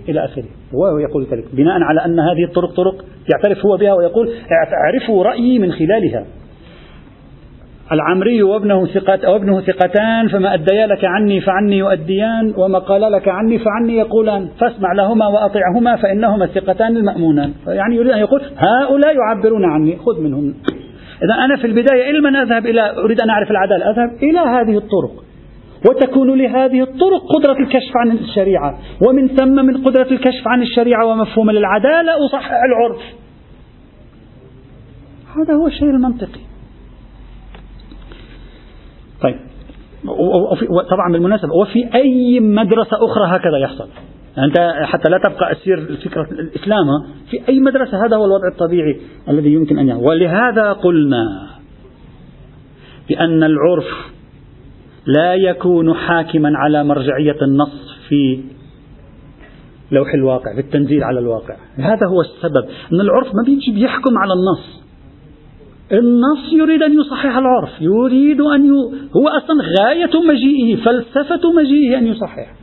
إلى 0.10 0.26
آخره. 0.26 0.46
هو 0.76 0.98
يقول 0.98 1.28
ذلك 1.32 1.46
بناء 1.54 1.82
على 1.82 2.06
أن 2.06 2.20
هذه 2.20 2.44
الطرق 2.48 2.76
طرق 2.76 3.06
يعترف 3.34 3.66
هو 3.66 3.78
بها 3.78 3.94
ويقول 3.94 4.30
اعرفوا 4.74 5.24
رأيي 5.24 5.60
من 5.60 5.72
خلالها. 5.72 6.26
العمري 7.92 8.44
وابنه 8.44 8.86
ثقة 8.86 9.32
وابنه 9.32 9.62
ثقتان 9.62 10.28
فما 10.28 10.54
أديا 10.54 10.88
لك 10.88 11.06
عني 11.06 11.42
فعني 11.42 11.78
يؤديان 11.78 12.54
وما 12.58 12.80
قال 12.80 13.12
لك 13.12 13.28
عني 13.28 13.60
فعني 13.60 13.98
يقولان. 13.98 14.48
فاسمع 14.60 14.94
لهما 14.94 15.28
وأطعهما 15.28 15.96
فإنهما 15.96 16.46
الثقتان 16.46 16.98
المأمونان. 16.98 17.54
يعني 17.68 17.96
يريد 17.96 18.12
أن 18.12 18.20
يقول 18.20 18.42
هؤلاء 18.58 19.16
يعبرون 19.16 19.66
عني 19.66 19.98
خذ 19.98 20.22
منهم. 20.22 20.54
إذا 21.24 21.34
أنا 21.46 21.58
في 21.58 21.68
البداية 21.68 22.10
إلى 22.10 22.22
من 22.22 22.36
أذهب 22.36 22.66
إلى 22.66 22.98
أريد 22.98 23.22
أن 23.22 23.30
أعرف 23.30 23.52
العدالة 23.52 23.90
أذهب 23.90 24.24
إلى 24.24 24.40
هذه 24.40 24.78
الطرق. 24.78 25.24
وتكون 25.90 26.38
لهذه 26.38 26.82
الطرق 26.82 27.22
قدرة 27.36 27.60
الكشف 27.60 27.92
عن 27.96 28.12
الشريعة. 28.12 28.80
ومن 29.08 29.28
ثم 29.28 29.66
من 29.66 29.86
قدرة 29.86 30.08
الكشف 30.12 30.48
عن 30.48 30.62
الشريعة 30.62 31.06
ومفهوم 31.06 31.50
العدالة 31.50 32.26
أصحح 32.26 32.52
العرف. 32.52 33.02
هذا 35.38 35.54
هو 35.54 35.68
الشيء 35.68 35.90
المنطقي. 35.90 36.42
طيب. 39.22 39.36
طبعا 40.90 41.12
بالمناسبة 41.12 41.50
وفي 41.62 41.96
أي 41.96 42.40
مدرسة 42.40 42.98
أخرى 43.06 43.28
هكذا 43.28 43.58
يحصل؟ 43.58 43.90
أنت 44.46 44.58
حتى 44.84 45.10
لا 45.10 45.18
تبقى 45.18 45.52
أسير 45.52 45.98
فكرة 46.06 46.28
الإسلام 46.32 46.86
في 47.30 47.50
أي 47.50 47.60
مدرسة 47.60 48.06
هذا 48.06 48.18
هو 48.18 48.26
الوضع 48.26 48.48
الطبيعي 48.48 49.02
الذي 49.30 49.54
يمكن 49.54 49.80
أن 49.80 49.88
يحصل 49.88 50.04
ولهذا 50.04 50.74
قلنا 50.74 51.50
بأن 53.10 53.44
العرف 53.44 53.88
لا 55.06 55.36
يكون 55.36 55.94
حاكما 55.94 56.58
على 56.58 56.84
مرجعية 56.84 57.42
النص 57.42 57.98
في 58.10 58.44
لوح 59.92 60.14
الواقع 60.14 60.54
في 60.54 60.60
التنزيل 60.60 61.04
على 61.04 61.20
الواقع. 61.20 61.56
هذا 61.78 62.08
هو 62.08 62.22
السبب 62.22 62.70
أن 62.94 63.02
العرف 63.02 63.28
ما 63.28 63.44
بيجي 63.46 63.72
بيحكم 63.72 64.18
على 64.18 64.34
النص. 64.34 64.80
النص 65.92 66.54
يريد 66.54 66.84
أن 66.84 67.00
يصحح 67.00 67.38
العرف 67.38 67.82
يريد 67.82 68.42
أن 68.42 68.66
ي... 68.66 68.72
هو 69.16 69.28
أصلا 69.28 69.58
غاية 69.80 70.22
مجيئه 70.30 70.76
فلسفة 70.76 71.52
مجيئه 71.52 71.98
أن 71.98 72.08
يصحح. 72.08 72.54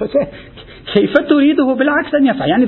كيف 0.94 1.12
تريده 1.28 1.74
بالعكس 1.74 2.14
أن 2.14 2.26
يفعل؟ 2.26 2.48
يعني 2.48 2.66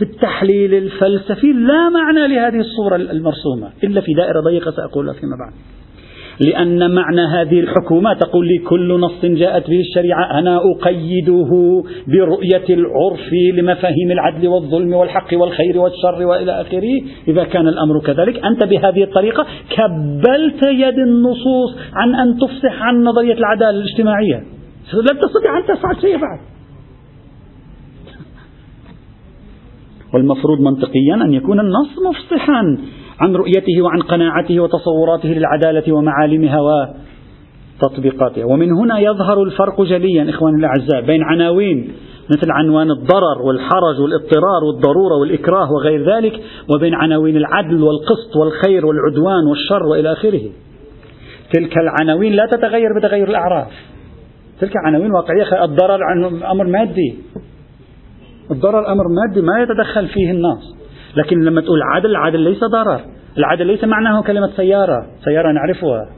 بالتحليل 0.00 0.74
الفلسفي 0.74 1.52
لا 1.52 1.88
معنى 1.88 2.28
لهذه 2.28 2.60
الصورة 2.60 2.96
المرسومة 2.96 3.70
إلا 3.84 4.00
في 4.00 4.12
دائرة 4.12 4.40
ضيقة 4.40 4.70
سأقولها 4.70 5.14
فيما 5.14 5.36
بعد. 5.36 5.52
لأن 6.40 6.94
معنى 6.94 7.20
هذه 7.20 7.60
الحكومة 7.60 8.14
تقول 8.14 8.46
لي 8.46 8.58
كل 8.58 9.00
نص 9.00 9.24
جاءت 9.24 9.70
به 9.70 9.80
الشريعة 9.80 10.38
أنا 10.38 10.60
أقيده 10.72 11.82
برؤية 12.06 12.64
العرف 12.70 13.32
لمفاهيم 13.54 14.10
العدل 14.10 14.48
والظلم 14.48 14.92
والحق 14.92 15.28
والخير 15.32 15.78
والشر 15.78 16.26
وإلى 16.26 16.60
آخره. 16.60 17.00
إذا 17.28 17.44
كان 17.44 17.68
الأمر 17.68 18.00
كذلك 18.00 18.44
أنت 18.44 18.64
بهذه 18.64 19.02
الطريقة 19.02 19.46
كبلت 19.70 20.66
يد 20.66 20.98
النصوص 20.98 21.78
عن 21.94 22.14
أن 22.14 22.38
تفصح 22.38 22.82
عن 22.82 23.02
نظرية 23.02 23.34
العدالة 23.34 23.70
الاجتماعية. 23.70 24.36
لن 24.94 25.18
تستطيع 25.20 25.58
أن 25.58 25.76
تفعل 25.76 26.00
شيء 26.00 26.16
بعد 26.16 26.38
والمفروض 30.14 30.60
منطقيا 30.60 31.14
أن 31.14 31.34
يكون 31.34 31.60
النص 31.60 31.90
مفصحا 32.10 32.78
عن 33.20 33.36
رؤيته 33.36 33.82
وعن 33.82 34.00
قناعته 34.00 34.60
وتصوراته 34.60 35.28
للعدالة 35.28 35.92
ومعالمها 35.92 36.58
وتطبيقاتها 37.82 38.44
ومن 38.44 38.72
هنا 38.72 38.98
يظهر 38.98 39.42
الفرق 39.42 39.82
جليا 39.82 40.30
إخواني 40.30 40.56
الأعزاء 40.56 41.00
بين 41.06 41.22
عناوين 41.22 41.92
مثل 42.30 42.50
عنوان 42.50 42.90
الضرر 42.90 43.42
والحرج 43.42 44.00
والاضطرار 44.00 44.64
والضرورة 44.64 45.16
والإكراه 45.20 45.72
وغير 45.72 46.16
ذلك 46.16 46.40
وبين 46.74 46.94
عناوين 46.94 47.36
العدل 47.36 47.82
والقسط 47.82 48.36
والخير 48.36 48.86
والعدوان 48.86 49.46
والشر 49.46 49.86
وإلى 49.86 50.12
آخره. 50.12 50.42
تلك 51.52 51.78
العناوين 51.78 52.32
لا 52.32 52.46
تتغير 52.46 52.88
بتغير 52.98 53.28
الأعراف. 53.28 53.72
تلك 54.60 54.72
عناوين 54.86 55.12
واقعية 55.12 55.64
الضرر 55.64 56.00
أمر 56.50 56.64
مادي. 56.64 57.14
الضرر 58.50 58.92
أمر 58.92 59.04
مادي 59.08 59.40
ما 59.46 59.62
يتدخل 59.62 60.08
فيه 60.08 60.30
الناس. 60.30 60.74
لكن 61.16 61.40
لما 61.40 61.60
تقول 61.60 61.82
عدل 61.82 62.10
العدل 62.10 62.40
ليس 62.40 62.64
ضرر. 62.64 63.00
العدل 63.38 63.66
ليس 63.66 63.84
معناه 63.84 64.22
كلمة 64.22 64.50
سيارة. 64.56 65.06
سيارة 65.24 65.52
نعرفها. 65.52 66.08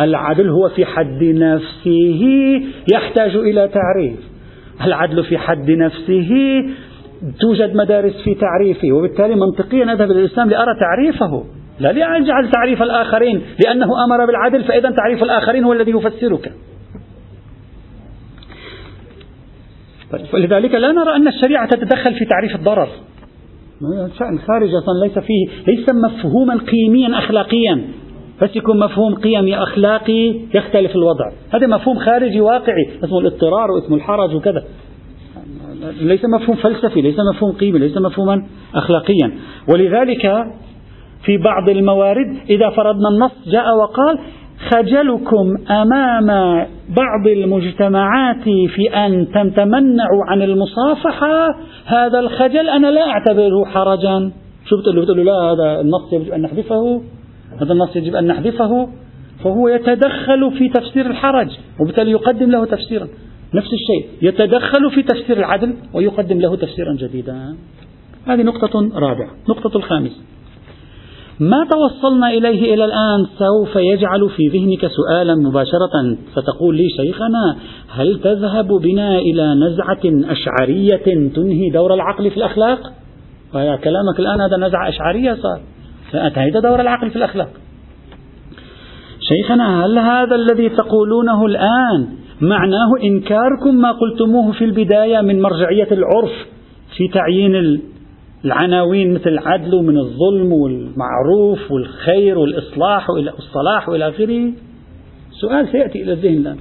العدل 0.00 0.48
هو 0.48 0.68
في 0.68 0.84
حد 0.84 1.24
نفسه 1.24 2.22
يحتاج 2.92 3.36
إلى 3.36 3.68
تعريف. 3.68 4.18
العدل 4.84 5.24
في 5.24 5.38
حد 5.38 5.70
نفسه 5.70 6.30
توجد 7.40 7.74
مدارس 7.74 8.22
في 8.24 8.34
تعريفه 8.34 8.92
وبالتالي 8.92 9.34
منطقيا 9.34 9.92
أذهب 9.92 10.10
إلى 10.10 10.20
الإسلام 10.20 10.50
لأرى 10.50 10.74
تعريفه 10.80 11.44
لا 11.80 11.92
لأجعل 11.92 12.50
تعريف 12.50 12.82
الآخرين 12.82 13.42
لأنه 13.64 14.04
أمر 14.04 14.26
بالعدل 14.26 14.64
فإذا 14.64 14.90
تعريف 14.90 15.22
الآخرين 15.22 15.64
هو 15.64 15.72
الذي 15.72 15.90
يفسرك. 15.90 16.52
فلذلك 20.32 20.74
لا 20.74 20.92
نرى 20.92 21.16
أن 21.16 21.28
الشريعة 21.28 21.68
تتدخل 21.68 22.14
في 22.14 22.24
تعريف 22.24 22.54
الضرر. 22.54 22.88
شأن 24.18 24.38
خارج 24.38 24.68
أصلا 24.68 25.04
ليس 25.04 25.18
فيه 25.18 25.72
ليس 25.72 25.86
مفهوما 26.04 26.54
قيميا 26.54 27.18
أخلاقيا. 27.18 27.84
بس 28.42 28.56
يكون 28.56 28.78
مفهوم 28.78 29.14
قيمي 29.14 29.56
أخلاقي 29.56 30.34
يختلف 30.54 30.96
الوضع. 30.96 31.32
هذا 31.54 31.66
مفهوم 31.66 31.98
خارجي 31.98 32.40
واقعي 32.40 32.88
اسمه 33.04 33.18
الاضطرار 33.18 33.70
واسمه 33.70 33.96
الحرج 33.96 34.34
وكذا. 34.34 34.64
ليس 36.00 36.24
مفهوم 36.24 36.56
فلسفي 36.56 37.00
ليس 37.00 37.16
مفهوم 37.34 37.52
قيمي 37.52 37.78
ليس 37.78 37.96
مفهوما 37.96 38.46
أخلاقيا. 38.74 39.32
ولذلك 39.68 40.46
في 41.24 41.38
بعض 41.38 41.68
الموارد 41.68 42.36
إذا 42.50 42.70
فرضنا 42.70 43.08
النص 43.08 43.32
جاء 43.46 43.76
وقال 43.76 44.18
خجلكم 44.66 45.56
أمام 45.70 46.26
بعض 46.88 47.26
المجتمعات 47.26 48.42
في 48.44 48.88
أن 48.94 49.26
تتمنعوا 49.28 50.24
عن 50.28 50.42
المصافحة؟ 50.42 51.54
هذا 51.86 52.18
الخجل 52.18 52.68
أنا 52.68 52.86
لا 52.86 53.06
أعتبره 53.10 53.64
حرجا. 53.64 54.32
شو 54.64 54.76
بتقول 54.80 54.96
له؟ 54.96 55.02
بتقول 55.02 55.16
له 55.16 55.24
لا 55.24 55.32
هذا 55.32 55.80
النص 55.80 56.12
يجب 56.12 56.32
أن 56.32 56.42
نحذفه. 56.42 57.02
هذا 57.60 57.72
النص 57.72 57.96
يجب 57.96 58.14
أن 58.14 58.26
نحذفه. 58.26 58.88
فهو 59.44 59.68
يتدخل 59.68 60.52
في 60.58 60.68
تفسير 60.68 61.06
الحرج 61.06 61.48
وبالتالي 61.80 62.10
يقدم 62.10 62.50
له 62.50 62.64
تفسيرا. 62.64 63.08
نفس 63.54 63.70
الشيء 63.72 64.08
يتدخل 64.22 64.90
في 64.90 65.02
تفسير 65.02 65.36
العدل 65.36 65.74
ويقدم 65.94 66.40
له 66.40 66.56
تفسيرا 66.56 66.94
جديدا. 66.94 67.56
هذه 68.26 68.42
نقطة 68.42 68.90
رابعة. 68.94 69.30
نقطة 69.48 69.76
الخامسة. 69.76 70.20
ما 71.40 71.66
توصلنا 71.70 72.28
إليه 72.28 72.74
إلى 72.74 72.84
الآن؟ 72.84 73.26
سوف 73.38 73.76
يجعل 73.76 74.28
في 74.36 74.46
ذهنك 74.46 74.86
سؤالا 74.86 75.34
مباشرة. 75.34 76.16
ستقول 76.32 76.76
لي 76.76 76.88
شيخنا 76.96 77.56
هل 77.88 78.20
تذهب 78.20 78.68
بنا 78.68 79.18
إلى 79.18 79.54
نزعة 79.54 80.32
أشعرية 80.32 81.28
تنهي 81.34 81.70
دور 81.70 81.94
العقل 81.94 82.30
في 82.30 82.36
الأخلاق؟ 82.36 82.78
كلامك 83.52 84.18
الآن 84.18 84.40
هذا 84.40 84.56
نزعة 84.56 84.88
أشعرية 84.88 85.34
صار. 85.34 85.60
فأنتهيت 86.12 86.56
دور 86.56 86.80
العقل 86.80 87.10
في 87.10 87.16
الأخلاق. 87.16 87.48
شيخنا 89.20 89.84
هل 89.84 89.98
هذا 89.98 90.34
الذي 90.34 90.68
تقولونه 90.68 91.46
الآن 91.46 92.08
معناه 92.40 92.88
إنكاركم 93.02 93.74
ما 93.74 93.92
قلتموه 93.92 94.52
في 94.52 94.64
البداية 94.64 95.20
من 95.20 95.42
مرجعية 95.42 95.88
العرف 95.92 96.32
في 96.96 97.08
تعيين 97.08 97.80
العناوين 98.44 99.14
مثل 99.14 99.30
العدل 99.30 99.74
ومن 99.74 99.98
الظلم 99.98 100.52
والمعروف 100.52 101.70
والخير 101.70 102.38
والإصلاح 102.38 103.10
وإلى 103.10 103.30
الصلاح 103.30 103.88
وإلى 103.88 104.08
آخره. 104.08 104.52
سؤال 105.30 105.68
سيأتي 105.72 106.02
إلى 106.02 106.12
الذهن 106.12 106.36
الآن. 106.36 106.56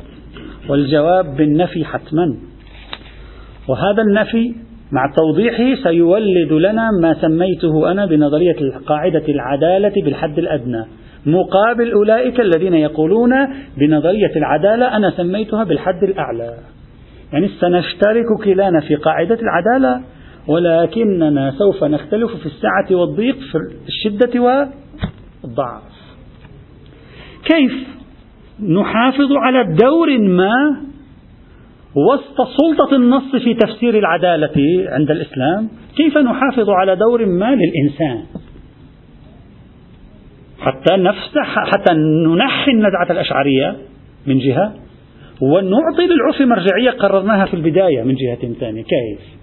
والجواب 0.69 1.35
بالنفي 1.37 1.85
حتما. 1.85 2.37
وهذا 3.67 4.01
النفي 4.01 4.55
مع 4.91 5.13
توضيحه 5.17 5.83
سيولد 5.83 6.51
لنا 6.51 6.89
ما 7.01 7.13
سميته 7.13 7.91
أنا 7.91 8.05
بنظرية 8.05 8.55
قاعدة 8.85 9.23
العدالة 9.29 9.93
بالحد 10.03 10.39
الأدنى. 10.39 10.85
مقابل 11.25 11.91
أولئك 11.91 12.39
الذين 12.39 12.73
يقولون 12.73 13.31
بنظرية 13.77 14.35
العدالة 14.35 14.97
أنا 14.97 15.11
سميتها 15.11 15.63
بالحد 15.63 16.03
الأعلى. 16.03 16.53
يعني 17.33 17.47
سنشترك 17.47 18.25
كلانا 18.43 18.79
في 18.79 18.95
قاعدة 18.95 19.37
العدالة. 19.41 20.01
ولكننا 20.47 21.51
سوف 21.57 21.83
نختلف 21.83 22.31
في 22.31 22.45
السعة 22.45 22.95
والضيق 22.95 23.35
في 23.35 23.57
الشدة 23.87 24.41
والضعف. 24.41 25.97
كيف 27.45 27.73
نحافظ 28.69 29.31
على 29.31 29.75
دور 29.75 30.17
ما 30.17 30.77
وسط 31.95 32.37
سلطة 32.37 32.95
النص 32.95 33.35
في 33.35 33.53
تفسير 33.53 33.99
العدالة 33.99 34.85
عند 34.87 35.11
الإسلام؟ 35.11 35.69
كيف 35.97 36.17
نحافظ 36.17 36.69
على 36.69 36.95
دور 36.95 37.25
ما 37.25 37.55
للإنسان؟ 37.55 38.25
حتى 40.59 40.97
نفسح 40.97 41.55
حتى 41.71 41.93
ننحي 42.27 42.71
النزعة 42.71 43.11
الأشعرية 43.11 43.75
من 44.27 44.39
جهة 44.39 44.73
ونعطي 45.41 46.07
للعرف 46.07 46.41
مرجعية 46.41 46.91
قررناها 46.91 47.45
في 47.45 47.53
البداية 47.53 48.03
من 48.03 48.15
جهة 48.15 48.53
ثانية. 48.59 48.81
كيف؟ 48.83 49.36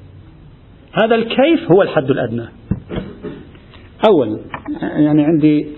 هذا 1.03 1.15
الكيف 1.15 1.73
هو 1.73 1.83
الحد 1.83 2.11
الأدنى. 2.11 2.49
أول 4.09 4.41
يعني 4.83 5.25
عندي 5.25 5.69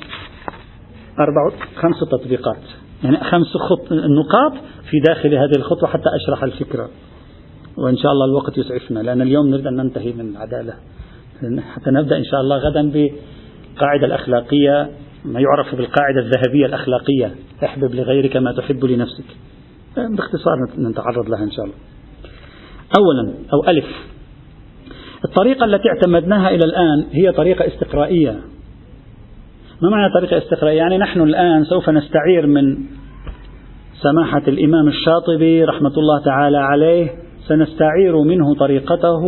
أربع 1.19 1.67
خمس 1.77 1.97
تطبيقات. 2.11 2.63
يعني 3.05 3.17
خمس 3.17 3.47
خط 3.47 3.93
نقاط 3.93 4.53
في 4.91 5.01
داخل 5.09 5.35
هذه 5.35 5.57
الخطوة 5.57 5.89
حتى 5.89 6.09
أشرح 6.23 6.43
الفكرة. 6.45 6.89
وإن 7.79 7.97
شاء 7.97 8.13
الله 8.13 8.25
الوقت 8.25 8.59
يسعفنا 8.59 9.01
لأن 9.01 9.23
اليوم 9.23 9.47
نريد 9.47 9.67
أن 9.67 9.77
ننتهي 9.77 10.13
من 10.13 10.29
العدالة. 10.29 10.75
حتى 11.75 11.91
نبدأ 11.91 12.17
إن 12.17 12.25
شاء 12.25 12.41
الله 12.41 12.57
غدا 12.57 12.93
بقاعدة 12.95 14.07
الأخلاقية 14.07 14.91
ما 15.25 15.41
يعرف 15.41 15.75
بالقاعدة 15.75 16.21
الذهبية 16.21 16.67
الأخلاقية. 16.67 17.35
احبب 17.65 17.95
لغيرك 17.95 18.37
ما 18.37 18.53
تحب 18.53 18.85
لنفسك. 18.85 19.25
باختصار 19.97 20.57
نتعرض 20.79 21.29
لها 21.29 21.45
إن 21.45 21.51
شاء 21.51 21.65
الله. 21.65 21.77
أولا 22.99 23.35
أو 23.53 23.71
ألف. 23.71 24.16
الطريقة 25.25 25.65
التي 25.65 25.89
اعتمدناها 25.89 26.49
إلى 26.49 26.65
الآن 26.65 27.07
هي 27.13 27.33
طريقة 27.33 27.67
استقرائية. 27.67 28.31
ما 29.83 29.91
معنى 29.91 30.13
طريقة 30.15 30.39
استقرائية؟ 30.39 30.79
يعني 30.79 30.99
نحن 30.99 31.21
الآن 31.21 31.65
سوف 31.65 31.91
نستعير 31.91 32.47
من 32.47 32.77
سماحة 34.03 34.43
الإمام 34.49 34.89
الشاطبي 34.89 35.65
رحمة 35.65 35.93
الله 35.97 36.25
تعالى 36.25 36.59
عليه. 36.59 37.09
سنستعير 37.49 38.23
منه 38.23 38.55
طريقته 38.55 39.25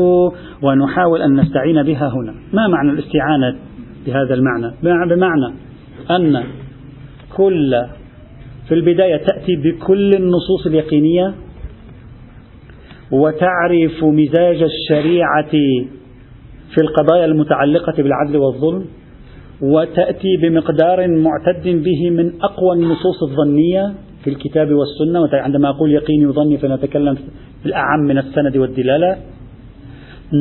ونحاول 0.62 1.22
أن 1.22 1.40
نستعين 1.40 1.82
بها 1.82 2.08
هنا. 2.08 2.34
ما 2.52 2.68
معنى 2.68 2.90
الاستعانة 2.90 3.56
بهذا 4.06 4.34
المعنى؟ 4.34 4.72
بمعنى 4.82 5.54
أن 6.10 6.44
كل 7.36 7.84
في 8.68 8.74
البداية 8.74 9.16
تأتي 9.16 9.56
بكل 9.56 10.14
النصوص 10.14 10.66
اليقينية 10.66 11.34
وتعرف 13.12 14.04
مزاج 14.04 14.62
الشريعة 14.62 15.50
في 16.74 16.80
القضايا 16.82 17.24
المتعلقة 17.24 18.02
بالعدل 18.02 18.36
والظلم 18.36 18.84
وتأتي 19.62 20.36
بمقدار 20.42 21.08
معتد 21.08 21.68
به 21.68 22.10
من 22.10 22.32
أقوى 22.42 22.76
النصوص 22.76 23.22
الظنية 23.30 23.94
في 24.24 24.30
الكتاب 24.30 24.68
والسنة. 24.72 25.28
عندما 25.32 25.68
أقول 25.68 25.92
يقيني 25.92 26.26
وظني 26.26 26.58
فنتكلم 26.58 27.16
بالأعم 27.64 28.00
من 28.00 28.18
السند 28.18 28.56
والدلالة. 28.56 29.16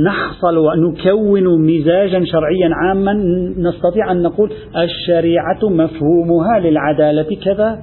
نحصل 0.06 0.58
ونكون 0.58 1.66
مزاجا 1.66 2.24
شرعيا 2.26 2.70
عاما. 2.74 3.14
نستطيع 3.58 4.12
أن 4.12 4.22
نقول 4.22 4.52
الشريعة 4.78 5.60
مفهومها 5.64 6.60
للعدالة 6.60 7.38
كذا 7.46 7.80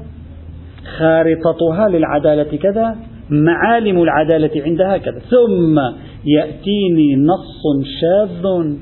خارطتها 0.98 1.88
للعدالة 1.88 2.56
كذا. 2.56 2.96
معالم 3.30 4.02
العدالة 4.02 4.62
عندها 4.62 4.98
كذا 4.98 5.18
ثم 5.18 5.80
يأتيني 6.24 7.16
نص 7.16 7.62
شاذ 8.00 8.74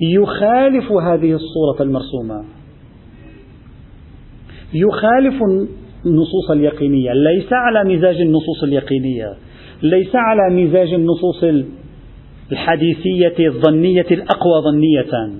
يخالف 0.00 0.92
هذه 0.92 1.32
الصورة 1.32 1.82
المرسومة. 1.82 2.44
يخالف 4.74 5.42
النصوص 6.06 6.50
اليقينية. 6.50 7.12
ليس 7.12 7.52
على 7.52 7.94
مزاج 7.94 8.20
النصوص 8.20 8.62
اليقينية. 8.62 9.34
ليس 9.82 10.10
على 10.14 10.64
مزاج 10.64 10.94
النصوص 10.94 11.44
الحديثية 12.52 13.48
الظنية 13.48 14.06
الأقوى 14.10 14.62
ظنية. 14.62 15.30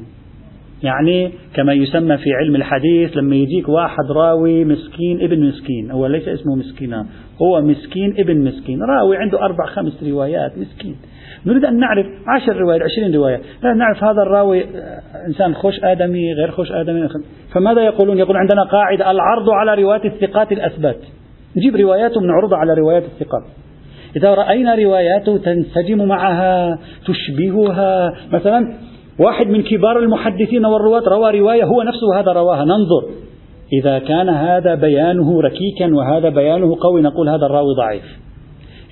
يعني 0.82 1.32
كما 1.54 1.72
يسمى 1.72 2.16
في 2.16 2.32
علم 2.32 2.56
الحديث 2.56 3.16
لما 3.16 3.36
يجيك 3.36 3.68
واحد 3.68 4.10
راوي 4.10 4.64
مسكين 4.64 5.22
ابن 5.22 5.48
مسكين 5.48 5.90
هو 5.90 6.06
ليس 6.06 6.28
اسمه 6.28 6.56
مسكينا 6.56 7.06
هو 7.42 7.60
مسكين 7.60 8.14
ابن 8.18 8.44
مسكين 8.44 8.78
راوي 8.82 9.16
عنده 9.16 9.38
أربع 9.42 9.66
خمس 9.66 10.02
روايات 10.02 10.58
مسكين. 10.58 10.96
نريد 11.46 11.64
أن 11.64 11.78
نعرف 11.78 12.06
عشر 12.28 12.56
روايات 12.56 12.82
عشرين 12.82 13.14
رواية 13.14 13.40
لا 13.62 13.74
نعرف 13.74 14.04
هذا 14.04 14.22
الراوي 14.22 14.64
إنسان 15.26 15.54
خوش 15.54 15.74
آدمي 15.84 16.32
غير 16.32 16.50
خوش 16.50 16.72
آدمي. 16.72 17.08
فماذا 17.54 17.80
يقولون؟ 17.80 18.18
يقول 18.18 18.36
عندنا 18.36 18.62
قاعدة 18.62 19.10
العرض 19.10 19.50
على 19.50 19.82
روايات 19.82 20.04
الثقات 20.04 20.52
الأثبات. 20.52 20.98
نجيب 21.56 21.76
رواياته 21.76 22.20
ونعرضها 22.20 22.58
على 22.58 22.74
روايات 22.74 23.02
الثقات. 23.04 23.42
إذا 24.16 24.34
رأينا 24.34 24.74
رواياته 24.74 25.38
تنسجم 25.38 26.08
معها 26.08 26.78
تشبهها 27.06 28.12
مثلا 28.32 28.74
واحد 29.18 29.46
من 29.46 29.62
كبار 29.62 29.98
المحدثين 29.98 30.64
والرواة 30.66 31.02
روى 31.08 31.40
رواية 31.40 31.64
هو 31.64 31.82
نفسه 31.82 32.20
هذا 32.20 32.32
رواها. 32.32 32.64
ننظر. 32.64 33.04
إذا 33.80 33.98
كان 33.98 34.28
هذا 34.28 34.74
بيانه 34.74 35.40
ركيكا 35.40 35.94
وهذا 35.94 36.28
بيانه 36.28 36.76
قوي 36.80 37.02
نقول 37.02 37.28
هذا 37.28 37.46
الراوي 37.46 37.74
ضعيف. 37.78 38.04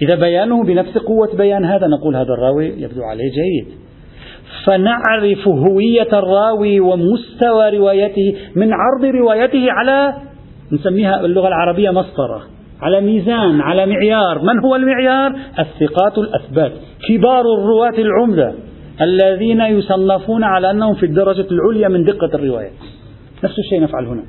إذا 0.03 0.15
بيانه 0.15 0.65
بنفس 0.65 0.99
قوة 0.99 1.37
بيان 1.37 1.65
هذا 1.65 1.87
نقول 1.87 2.17
هذا 2.17 2.33
الراوي 2.33 2.67
يبدو 2.67 3.03
عليه 3.03 3.25
جيد. 3.25 3.67
فنعرف 4.65 5.49
هوية 5.49 6.19
الراوي 6.19 6.81
ومستوى 6.81 7.79
روايته 7.79 8.37
من 8.57 8.73
عرض 8.73 9.05
روايته 9.05 9.67
على 9.73 10.15
نسميها 10.73 11.23
باللغة 11.23 11.49
العربية 11.49 11.91
مسطرة 11.91 12.43
على 12.83 13.01
ميزان 13.01 13.61
على 13.61 13.87
معيار. 13.87 14.39
من 14.39 14.65
هو 14.65 14.77
المعيار؟ 14.77 15.37
الثقات 15.59 16.19
الأثبات. 16.19 16.73
كبار 17.09 17.41
الرواة 17.41 17.99
العمدة. 17.99 18.55
الذين 19.01 19.61
يصنفون 19.61 20.45
على 20.45 20.71
أنهم 20.71 20.95
في 20.95 21.07
الدرجة 21.07 21.47
العليا 21.51 21.89
من 21.89 22.05
دقة 22.05 22.31
الرواية. 22.35 22.71
نفس 23.45 23.59
الشيء 23.59 23.81
نفعل 23.81 24.07
هنا. 24.07 24.23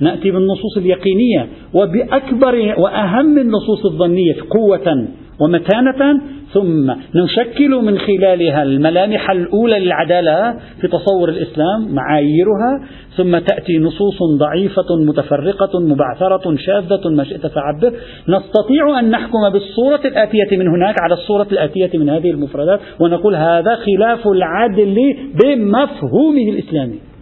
نأتي 0.00 0.30
بالنصوص 0.30 0.76
اليقينية 0.76 1.48
وبأكبر 1.74 2.74
وأهم 2.78 3.38
النصوص 3.38 3.84
الظنية 3.84 4.36
قوة 4.50 5.06
ومتانة 5.40 6.20
ثم 6.52 6.90
نشكل 7.14 7.70
من 7.70 7.98
خلالها 7.98 8.62
الملامح 8.62 9.30
الأولى 9.30 9.78
للعدالة 9.78 10.54
في 10.80 10.88
تصور 10.88 11.28
الإسلام 11.28 11.94
معاييرها 11.94 12.80
ثم 13.16 13.38
تأتي 13.38 13.78
نصوص 13.78 14.18
ضعيفة 14.38 14.96
متفرقة 15.06 15.80
مبعثرة 15.80 16.56
شاذة 16.56 17.08
ما 17.10 17.24
شئت 17.24 17.46
فعبر 17.46 17.92
نستطيع 18.28 18.98
أن 18.98 19.10
نحكم 19.10 19.50
بالصورة 19.52 20.00
الآتية 20.04 20.56
من 20.56 20.68
هناك 20.68 20.94
على 21.02 21.14
الصورة 21.14 21.46
الآتية 21.52 21.98
من 21.98 22.10
هذه 22.10 22.30
المفردات 22.30 22.80
ونقول 23.00 23.34
هذا 23.34 23.76
خلاف 23.76 24.26
العدل 24.26 24.96
بمفهومه 25.44 26.48
الإسلامي. 26.48 27.13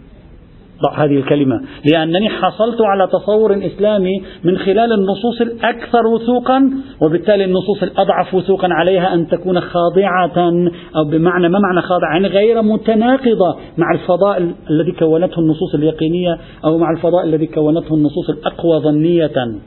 ضع 0.85 1.05
هذه 1.05 1.15
الكلمة. 1.17 1.61
لأنني 1.91 2.29
حصلت 2.29 2.81
على 2.81 3.07
تصور 3.07 3.65
إسلامي 3.65 4.23
من 4.43 4.57
خلال 4.57 4.93
النصوص 4.93 5.41
الأكثر 5.41 6.07
وثوقا 6.07 6.69
وبالتالي 7.01 7.45
النصوص 7.45 7.83
الأضعف 7.83 8.33
وثوقا 8.33 8.67
عليها 8.71 9.13
أن 9.13 9.27
تكون 9.27 9.59
خاضعة 9.59 10.53
أو 10.95 11.03
بمعنى 11.11 11.49
ما 11.49 11.59
معنى 11.59 11.81
خاضعة؟ 11.81 12.13
يعني 12.13 12.27
غير 12.27 12.61
متناقضة 12.61 13.57
مع 13.77 13.91
الفضاء 13.93 14.53
الذي 14.69 14.91
كونته 14.91 15.39
النصوص 15.39 15.75
اليقينية 15.75 16.37
أو 16.65 16.77
مع 16.77 16.91
الفضاء 16.91 17.25
الذي 17.25 17.47
كونته 17.47 17.95
النصوص 17.95 18.29
الأقوى 18.29 18.79
ظنية 18.79 19.57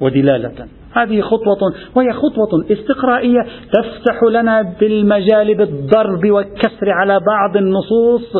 ودلالة. 0.00 0.66
هذه 0.92 1.20
خطوة 1.20 1.58
وهي 1.94 2.12
خطوة 2.12 2.64
استقرائية 2.70 3.40
تفتح 3.72 4.22
لنا 4.30 4.74
بالمجال 4.80 5.54
بالضرب 5.54 6.30
والكسر 6.30 6.90
على 6.90 7.20
بعض 7.20 7.56
النصوص 7.56 8.32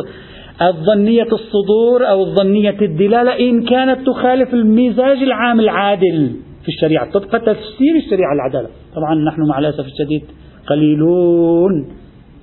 الظنية 0.61 1.27
الصدور 1.31 2.09
أو 2.09 2.23
الظنية 2.23 2.77
الدلالة 2.81 3.39
إن 3.39 3.65
كانت 3.65 4.07
تخالف 4.07 4.53
المزاج 4.53 5.17
العام 5.17 5.59
العادل 5.59 6.31
في 6.63 6.67
الشريعة. 6.67 7.11
طبق 7.11 7.37
تفسير 7.37 7.95
الشريعة 8.05 8.33
العدالة. 8.33 8.69
طبعا 8.95 9.15
نحن 9.15 9.41
مع 9.41 9.59
الأسف 9.59 9.85
الشديد 9.85 10.23
قليلون 10.67 11.87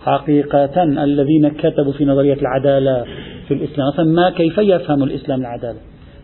حقيقة 0.01 0.83
الذين 0.83 1.49
كتبوا 1.49 1.93
في 1.93 2.05
نظرية 2.05 2.35
العدالة 2.35 3.05
في 3.49 3.55
الإسلام. 3.55 3.89
أصلا 3.89 4.05
ما 4.05 4.31
كيف 4.31 4.59
يفهم 4.59 5.03
الإسلام 5.03 5.41
العدالة؟ 5.41 5.79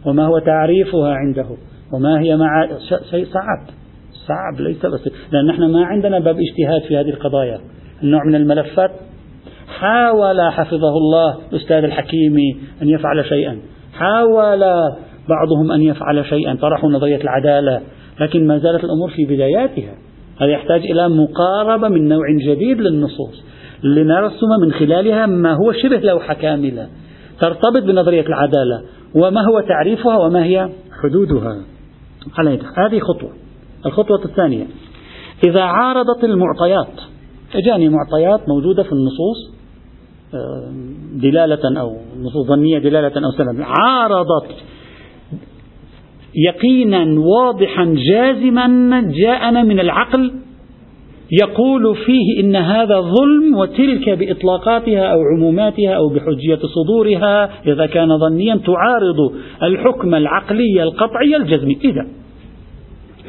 وما 0.06 0.26
هو 0.26 0.38
تعريفها 0.38 1.14
عنده؟ 1.14 1.46
وما 1.92 2.20
هي 2.20 2.36
مع 2.36 2.68
شيء 3.10 3.24
صعب. 3.24 3.66
صعب 4.28 4.60
ليس 4.60 4.86
بس 4.86 5.10
لأن 5.32 5.46
نحن 5.46 5.72
ما 5.72 5.84
عندنا 5.84 6.18
باب 6.18 6.36
اجتهاد 6.38 6.82
في 6.88 6.96
هذه 6.96 7.10
القضايا. 7.10 7.60
النوع 8.02 8.24
من 8.24 8.34
الملفات 8.34 8.90
حاول 9.80 10.40
حفظه 10.40 10.96
الله 10.96 11.36
الأستاذ 11.52 11.84
الحكيمي 11.84 12.56
أن 12.82 12.88
يفعل 12.88 13.24
شيئا. 13.24 13.58
حاول 13.92 14.60
بعضهم 15.28 15.72
أن 15.72 15.82
يفعل 15.82 16.24
شيئا. 16.24 16.54
طرحوا 16.54 16.90
نظرية 16.90 17.20
العدالة 17.20 17.80
لكن 18.20 18.46
ما 18.46 18.58
زالت 18.58 18.84
الأمور 18.84 19.10
في 19.10 19.24
بداياتها. 19.24 19.94
هذا 20.40 20.50
يحتاج 20.50 20.80
إلى 20.80 21.08
مقاربة 21.08 21.88
من 21.88 22.08
نوع 22.08 22.24
جديد 22.46 22.80
للنصوص 22.80 23.44
لنرسم 23.84 24.46
من 24.62 24.72
خلالها 24.72 25.26
ما 25.26 25.52
هو 25.52 25.72
شبه 25.72 26.00
لوحة 26.00 26.34
كاملة 26.34 26.88
ترتبط 27.40 27.82
بنظرية 27.82 28.26
العدالة 28.26 28.82
وما 29.14 29.40
هو 29.40 29.60
تعريفها 29.60 30.16
وما 30.16 30.44
هي 30.44 30.68
حدودها. 31.02 31.56
هذه 32.78 32.98
خطوة. 32.98 33.30
الخطوة 33.86 34.24
الثانية 34.24 34.66
إذا 35.44 35.62
عارضت 35.62 36.24
المعطيات 36.24 37.00
إجاني 37.54 37.88
معطيات 37.88 38.48
موجودة 38.48 38.82
في 38.82 38.92
النصوص 38.92 39.59
دلالة 41.22 41.80
أو 41.80 41.96
نصوص 42.20 42.46
ظنية 42.46 42.78
دلالة 42.78 43.26
أو 43.26 43.30
سند 43.30 43.60
عارضت. 43.60 44.54
يقينا 46.34 47.20
واضحا 47.20 47.94
جازما 48.10 49.00
جاءنا 49.00 49.62
من 49.62 49.80
العقل 49.80 50.32
يقول 51.42 51.96
فيه 51.96 52.40
إن 52.40 52.56
هذا 52.56 53.00
ظلم 53.00 53.54
وتلك 53.54 54.10
بإطلاقاتها 54.10 55.12
أو 55.12 55.18
عموماتها 55.36 55.92
أو 55.92 56.08
بحجية 56.08 56.58
صدورها 56.58 57.50
إذا 57.66 57.86
كان 57.86 58.18
ظنيا 58.18 58.56
تعارض 58.56 59.32
الحكم 59.62 60.14
العقلي 60.14 60.82
القطعي 60.82 61.36
الجزمي. 61.36 61.78
إذا 61.84 62.06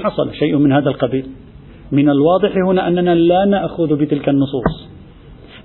حصل 0.04 0.34
شيء 0.34 0.58
من 0.58 0.72
هذا 0.72 0.90
القبيل. 0.90 1.26
من 1.92 2.10
الواضح 2.10 2.52
هنا 2.68 2.88
أننا 2.88 3.16
لا 3.16 3.46
نأخذ 3.46 3.96
بتلك 3.96 4.30
النصوص. 4.30 4.91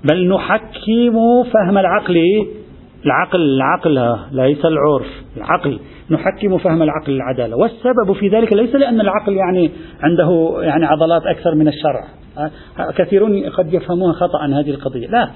بل 0.03 0.29
نحكم 0.29 1.43
فهم 1.53 1.77
العقل. 1.77 2.23
العقل 3.05 3.41
العقل 3.41 4.17
ليس 4.31 4.65
العرف 4.65 5.07
العقل. 5.37 5.79
نحكم 6.11 6.57
فهم 6.57 6.83
العقل 6.83 7.13
العدالة. 7.13 7.57
والسبب 7.57 8.13
في 8.19 8.27
ذلك 8.27 8.53
ليس 8.53 8.75
لأن 8.75 9.01
العقل 9.01 9.33
يعني 9.33 9.71
عنده 10.01 10.57
يعني 10.61 10.85
عضلات 10.85 11.21
أكثر 11.25 11.55
من 11.55 11.67
الشرع. 11.67 12.07
كثيرون 12.97 13.49
قد 13.49 13.73
يفهمون 13.73 14.13
خطأ 14.13 14.45
هذه 14.45 14.69
القضية. 14.69 15.07
لا. 15.07 15.29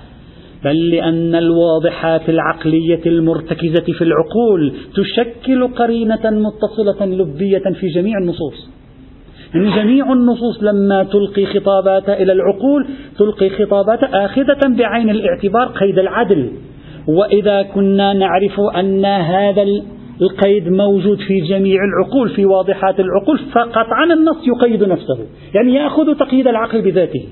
بل 0.63 0.89
لأن 0.89 1.35
الواضحات 1.35 2.29
العقلية 2.29 3.01
المرتكزة 3.05 3.93
في 3.97 4.03
العقول 4.03 4.73
تشكل 4.95 5.67
قرينة 5.67 6.29
متصلة 6.29 7.05
لبية 7.05 7.63
في 7.79 7.87
جميع 7.87 8.17
النصوص. 8.17 8.69
يعني 9.55 9.75
جميع 9.75 10.13
النصوص 10.13 10.63
لما 10.63 11.03
تلقي 11.03 11.45
خطاباتها 11.45 12.21
إلى 12.21 12.31
العقول 12.31 12.87
تلقي 13.17 13.49
خطاباتها 13.49 14.25
آخذة 14.25 14.77
بعين 14.77 15.09
الاعتبار 15.09 15.67
قيد 15.67 15.99
العدل. 15.99 16.49
وإذا 17.07 17.61
كنا 17.61 18.13
نعرف 18.13 18.59
أن 18.75 19.05
هذا 19.05 19.65
القيد 20.21 20.67
موجود 20.69 21.17
في 21.17 21.39
جميع 21.39 21.79
العقول 21.83 22.29
في 22.29 22.45
واضحات 22.45 22.99
العقول 22.99 23.39
فقطعا 23.53 24.13
النص 24.13 24.47
يقيد 24.47 24.83
نفسه. 24.83 25.17
يعني 25.55 25.75
يأخذ 25.75 26.15
تقييد 26.15 26.47
العقل 26.47 26.81
بذاته. 26.81 27.23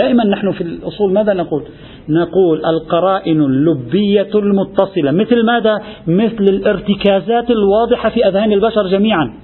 دائما 0.00 0.24
نحن 0.24 0.52
في 0.52 0.60
الأصول 0.60 1.12
ماذا 1.12 1.32
نقول؟ 1.32 1.62
نقول 2.08 2.64
القرائن 2.66 3.40
اللبية 3.40 4.30
المتصلة. 4.34 5.10
مثل 5.10 5.46
ماذا؟ 5.46 5.82
مثل 6.06 6.44
الارتكازات 6.44 7.50
الواضحة 7.50 8.10
في 8.10 8.28
أذهان 8.28 8.52
البشر 8.52 8.86
جميعا. 8.86 9.34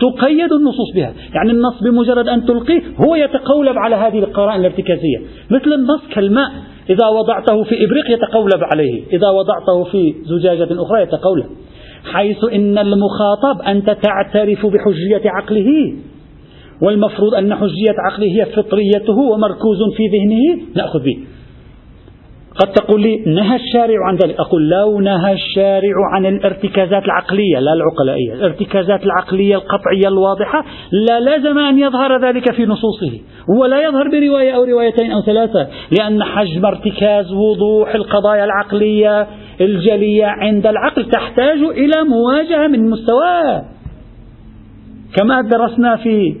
تقيد 0.00 0.52
النصوص 0.52 0.94
بها. 0.94 1.12
يعني 1.34 1.50
النص 1.50 1.82
بمجرد 1.82 2.28
أن 2.28 2.46
تلقيه 2.46 2.82
هو 3.06 3.14
يتقولب 3.14 3.78
على 3.78 3.96
هذه 3.96 4.18
القرائن 4.18 4.60
الارتكازية. 4.60 5.18
مثل 5.50 5.72
النص 5.72 6.08
كالماء. 6.14 6.50
إذا 6.90 7.06
وضعته 7.06 7.62
في 7.62 7.84
إبريق 7.84 8.10
يتقولب 8.10 8.64
عليه. 8.72 9.02
إذا 9.12 9.28
وضعته 9.28 9.84
في 9.84 10.14
زجاجة 10.22 10.82
أخرى 10.82 11.02
يتقولب. 11.02 11.46
حيث 12.12 12.44
إن 12.52 12.78
المخاطب 12.78 13.60
أنت 13.68 13.90
تعترف 13.90 14.66
بحجية 14.66 15.30
عقله. 15.30 15.94
والمفروض 16.82 17.34
أن 17.34 17.54
حجية 17.54 17.94
عقله 17.98 18.26
هي 18.26 18.46
فطريته 18.46 19.18
ومركوز 19.18 19.78
في 19.96 20.02
ذهنه. 20.06 20.62
نأخذ 20.76 21.04
به. 21.04 21.18
قد 22.60 22.72
تقول 22.72 23.00
لي 23.00 23.16
نهى 23.26 23.56
الشارع 23.56 24.06
عن 24.08 24.16
ذلك. 24.16 24.40
أقول 24.40 24.68
لو 24.68 25.00
نهى 25.00 25.32
الشارع 25.32 25.94
عن 26.14 26.26
الارتكازات 26.26 27.04
العقلية 27.04 27.58
لا 27.58 27.72
العقلائية 27.72 28.32
الارتكازات 28.32 29.02
العقلية 29.04 29.54
القطعية 29.54 30.08
الواضحة 30.08 30.64
لا 30.92 31.20
لازم 31.20 31.58
أن 31.58 31.78
يظهر 31.78 32.24
ذلك 32.26 32.52
في 32.52 32.66
نصوصه 32.66 33.18
ولا 33.60 33.82
يظهر 33.82 34.08
برواية 34.08 34.52
أو 34.52 34.64
روايتين 34.64 35.12
أو 35.12 35.22
ثلاثة 35.22 35.68
لأن 35.98 36.24
حجم 36.24 36.66
ارتكاز 36.66 37.32
وضوح 37.32 37.94
القضايا 37.94 38.44
العقلية 38.44 39.26
الجلية 39.60 40.26
عند 40.26 40.66
العقل 40.66 41.04
تحتاج 41.04 41.58
إلى 41.58 42.04
مواجهة 42.04 42.66
من 42.66 42.90
مستواه. 42.90 43.64
كما 45.16 45.40
درسنا 45.40 45.96
في 45.96 46.34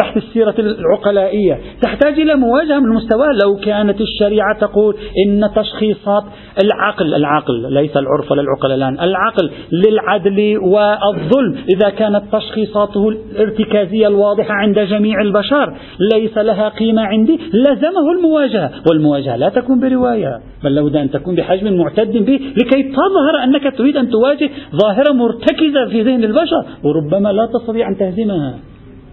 بحث 0.00 0.16
السيرة 0.16 0.54
العقلائية. 0.58 1.58
تحتاج 1.82 2.20
إلى 2.20 2.34
مواجهة 2.34 2.78
من 2.78 2.84
المستوى. 2.84 3.26
لو 3.44 3.56
كانت 3.64 4.00
الشريعة 4.00 4.58
تقول 4.60 4.96
إن 5.26 5.50
تشخيصات 5.56 6.24
العقل 6.64 7.14
العقل 7.14 7.72
ليس 7.72 7.96
العرف 7.96 8.32
ولا 8.32 8.42
العقل 8.42 8.72
الآن 8.72 9.00
العقل 9.00 9.50
للعدل 9.72 10.58
والظلم. 10.58 11.56
إذا 11.76 11.90
كانت 11.90 12.22
تشخيصاته 12.32 13.08
الارتكازية 13.08 14.06
الواضحة 14.06 14.54
عند 14.54 14.78
جميع 14.78 15.20
البشر 15.20 15.74
ليس 16.14 16.38
لها 16.38 16.68
قيمة 16.68 17.02
عندي. 17.02 17.40
لزمه 17.54 18.12
المواجهة 18.18 18.70
والمواجهة 18.90 19.36
لا 19.36 19.48
تكون 19.48 19.80
برواية 19.80 20.40
بل 20.64 20.74
لابد 20.74 20.96
أن 20.96 21.10
تكون 21.10 21.34
بحجم 21.34 21.76
معتد 21.78 22.12
به 22.12 22.40
لكي 22.56 22.82
تظهر 22.82 23.44
أنك 23.44 23.78
تريد 23.78 23.96
أن 23.96 24.10
تواجه 24.10 24.50
ظاهرة 24.82 25.12
مرتكزة 25.12 25.88
في 25.90 26.02
ذهن 26.02 26.24
البشر 26.24 26.64
وربما 26.84 27.28
لا 27.28 27.46
تستطيع 27.46 27.88
أن 27.88 27.96
تهزمها. 27.96 28.54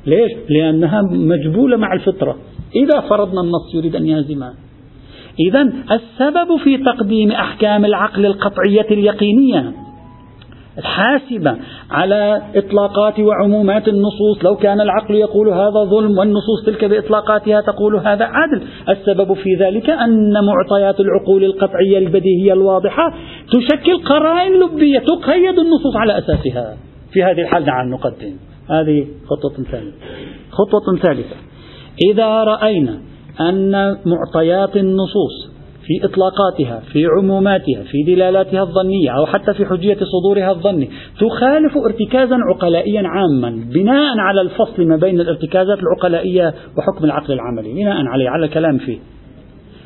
ليش؟ 0.05 0.31
لأنها 0.49 1.01
مجبولة 1.01 1.77
مع 1.77 1.93
الفطرة. 1.93 2.35
إذا 2.75 2.99
فرضنا 2.99 3.41
النص 3.41 3.75
يريد 3.75 3.95
أن 3.95 4.05
يهزمها. 4.05 4.53
إذا 5.39 5.61
السبب 5.91 6.57
في 6.63 6.77
تقديم 6.77 7.31
أحكام 7.31 7.85
العقل 7.85 8.25
القطعية 8.25 8.87
اليقينية 8.91 9.73
الحاسبة 10.77 11.55
على 11.91 12.41
إطلاقات 12.55 13.19
وعمومات 13.19 13.87
النصوص 13.87 14.43
لو 14.43 14.55
كان 14.55 14.81
العقل 14.81 15.15
يقول 15.15 15.49
هذا 15.49 15.83
ظلم 15.83 16.17
والنصوص 16.17 16.65
تلك 16.65 16.85
بإطلاقاتها 16.85 17.61
تقول 17.61 17.95
هذا 17.95 18.25
عدل. 18.25 18.61
السبب 18.89 19.33
في 19.33 19.55
ذلك 19.59 19.89
أن 19.89 20.33
معطيات 20.45 20.99
العقول 20.99 21.43
القطعية 21.43 21.97
البديهية 21.97 22.53
الواضحة 22.53 23.03
تشكل 23.51 23.97
قرائن 24.05 24.51
لبية 24.51 24.99
تقيد 24.99 25.59
النصوص 25.59 25.95
على 25.95 26.17
أساسها. 26.17 26.77
في 27.13 27.23
هذه 27.23 27.41
الحال 27.41 27.65
نعم 27.65 27.89
نقدم 27.89 28.50
هذه 28.71 29.07
خطوة 29.25 29.63
ثالثة. 29.63 29.97
خطوة 30.51 30.97
ثالثة. 31.01 31.35
إذا 32.11 32.43
رأينا 32.43 32.99
أن 33.39 33.71
معطيات 34.05 34.77
النصوص 34.77 35.51
في 35.85 36.05
إطلاقاتها 36.05 36.79
في 36.93 37.05
عموماتها 37.05 37.83
في 37.83 38.03
دلالاتها 38.07 38.61
الظنية 38.61 39.09
أو 39.17 39.25
حتى 39.25 39.53
في 39.53 39.65
حجية 39.65 39.97
صدورها 40.03 40.51
الظني 40.51 40.89
تخالف 41.19 41.77
ارتكازا 41.77 42.35
عقلائيا 42.35 43.03
عاما 43.05 43.65
بناء 43.73 44.17
على 44.17 44.41
الفصل 44.41 44.85
ما 44.85 44.95
بين 44.95 45.19
الارتكازات 45.19 45.79
العقلائية 45.79 46.53
وحكم 46.77 47.05
العقل 47.05 47.33
العملي 47.33 47.73
بناء 47.73 48.05
عليه 48.07 48.29
على 48.29 48.45
الكلام 48.45 48.77
فيه. 48.77 48.99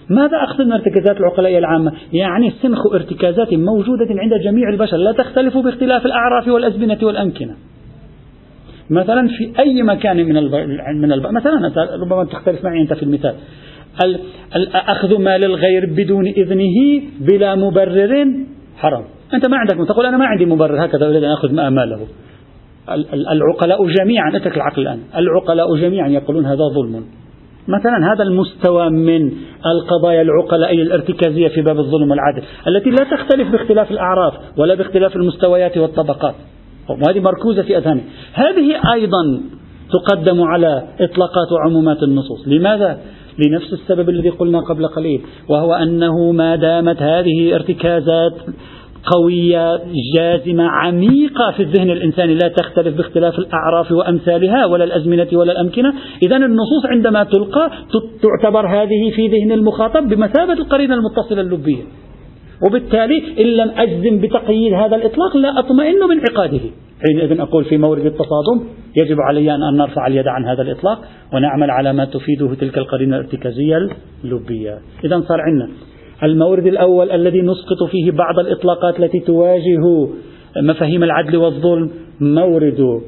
ماذا 0.09 0.37
أقصد 0.37 0.61
من 0.61 0.73
الارتكازات 0.73 1.17
العقلائية 1.17 1.57
العامة؟ 1.57 1.91
يعني 2.13 2.53
سنخ 2.61 2.79
ارتكازات 2.93 3.53
موجودة 3.53 4.07
عند 4.09 4.43
جميع 4.43 4.69
البشر 4.69 4.97
لا 4.97 5.11
تختلف 5.11 5.57
باختلاف 5.57 6.05
الأعراف 6.05 6.47
والأزمنة 6.47 6.97
والأمكنة. 7.03 7.55
مثلا 8.89 9.27
في 9.27 9.59
أي 9.59 9.83
مكان 9.83 10.17
من. 10.17 10.33
من. 11.01 11.09
مثلا 11.33 11.71
ربما 12.01 12.23
تختلف 12.23 12.63
معي 12.63 12.81
أنت 12.81 12.93
في 12.93 13.03
المثال 13.03 13.35
أخذ 14.73 15.17
مال 15.19 15.43
الغير 15.43 15.85
بدون 15.85 16.27
إذنه 16.27 17.01
بلا 17.19 17.55
مبرر 17.55 18.27
حرام 18.77 19.03
أنت 19.33 19.49
ما 19.49 19.57
عندك 19.57 19.87
تقول 19.87 20.05
أنا 20.05 20.17
ما 20.17 20.25
عندي 20.25 20.45
مبرر 20.45 20.85
هكذا 20.85 21.05
أريد 21.05 21.23
أن 21.23 21.31
أخذ 21.31 21.51
ماله 21.53 21.99
العقلاء 23.13 23.87
جميعا 23.87 24.35
أترك 24.35 24.57
العقل 24.57 24.81
الآن 24.81 24.99
العقلاء 25.17 25.75
جميعا 25.75 26.07
يقولون 26.07 26.45
هذا 26.45 26.63
ظلم 26.75 27.05
مثلا 27.67 28.13
هذا 28.13 28.23
المستوى 28.23 28.89
من 28.89 29.31
القضايا 29.65 30.21
العقلائية 30.21 30.83
الارتكازية 30.83 31.47
في 31.47 31.61
باب 31.61 31.79
الظلم 31.79 32.11
والعدل 32.11 32.43
التي 32.67 32.89
لا 32.89 33.17
تختلف 33.17 33.51
باختلاف 33.51 33.91
الأعراف 33.91 34.33
ولا 34.57 34.75
باختلاف 34.75 35.15
المستويات 35.15 35.77
والطبقات 35.77 36.35
وهذه 36.89 37.19
مركوزة 37.19 37.61
في 37.61 37.77
أذهانه 37.77 38.01
هذه 38.33 38.93
أيضا 38.93 39.41
تقدم 39.93 40.41
على 40.41 40.87
إطلاقات 40.99 41.51
وعمومات 41.51 42.03
النصوص. 42.03 42.47
لماذا؟ 42.47 42.99
لنفس 43.47 43.73
السبب 43.73 44.09
الذي 44.09 44.29
قلنا 44.29 44.59
قبل 44.59 44.87
قليل 44.87 45.21
وهو 45.49 45.73
أنه 45.73 46.31
ما 46.31 46.55
دامت 46.55 47.01
هذه 47.01 47.55
ارتكازات 47.55 48.33
قوية 49.13 49.79
جازمة 50.15 50.63
عميقة 50.63 51.51
في 51.57 51.63
الذهن 51.63 51.89
الإنساني 51.89 52.33
لا 52.33 52.47
تختلف 52.47 52.97
باختلاف 52.97 53.39
الأعراف 53.39 53.91
وأمثالها 53.91 54.65
ولا 54.65 54.83
الأزمنة 54.83 55.27
ولا 55.33 55.51
الأمكنة. 55.51 55.93
إذا 56.25 56.35
النصوص 56.35 56.85
عندما 56.85 57.23
تلقى 57.23 57.71
تعتبر 58.21 58.67
هذه 58.67 59.11
في 59.15 59.27
ذهن 59.27 59.51
المخاطب 59.51 60.09
بمثابة 60.09 60.53
القرينة 60.53 60.93
المتصلة 60.93 61.41
اللبية. 61.41 61.83
وبالتالي 62.63 63.23
إن 63.39 63.45
لم 63.45 63.69
أجزم 63.77 64.21
بتقييد 64.21 64.73
هذا 64.73 64.95
الإطلاق 64.95 65.37
لا 65.37 65.59
أطمئن 65.59 66.07
بانعقاده 66.07 66.61
حينئذ 67.07 67.39
أقول 67.39 67.65
في 67.65 67.77
مورد 67.77 68.05
التصادم 68.05 68.67
يجب 68.95 69.17
علي 69.21 69.55
أن 69.55 69.77
نرفع 69.77 70.07
اليد 70.07 70.27
عن 70.27 70.45
هذا 70.45 70.61
الإطلاق 70.61 71.01
ونعمل 71.33 71.71
على 71.71 71.93
ما 71.93 72.05
تفيده 72.05 72.53
تلك 72.53 72.77
القرينة 72.77 73.15
الارتكازية 73.17 73.89
اللبية 74.23 74.79
إذا 75.03 75.21
صار 75.21 75.41
عندنا 75.41 75.69
المورد 76.23 76.67
الأول 76.67 77.11
الذي 77.11 77.41
نسقط 77.41 77.83
فيه 77.91 78.11
بعض 78.11 78.39
الإطلاقات 78.39 78.99
التي 78.99 79.19
تواجه 79.19 80.07
مفاهيم 80.63 81.03
العدل 81.03 81.37
والظلم 81.37 81.89
مورد 82.21 83.01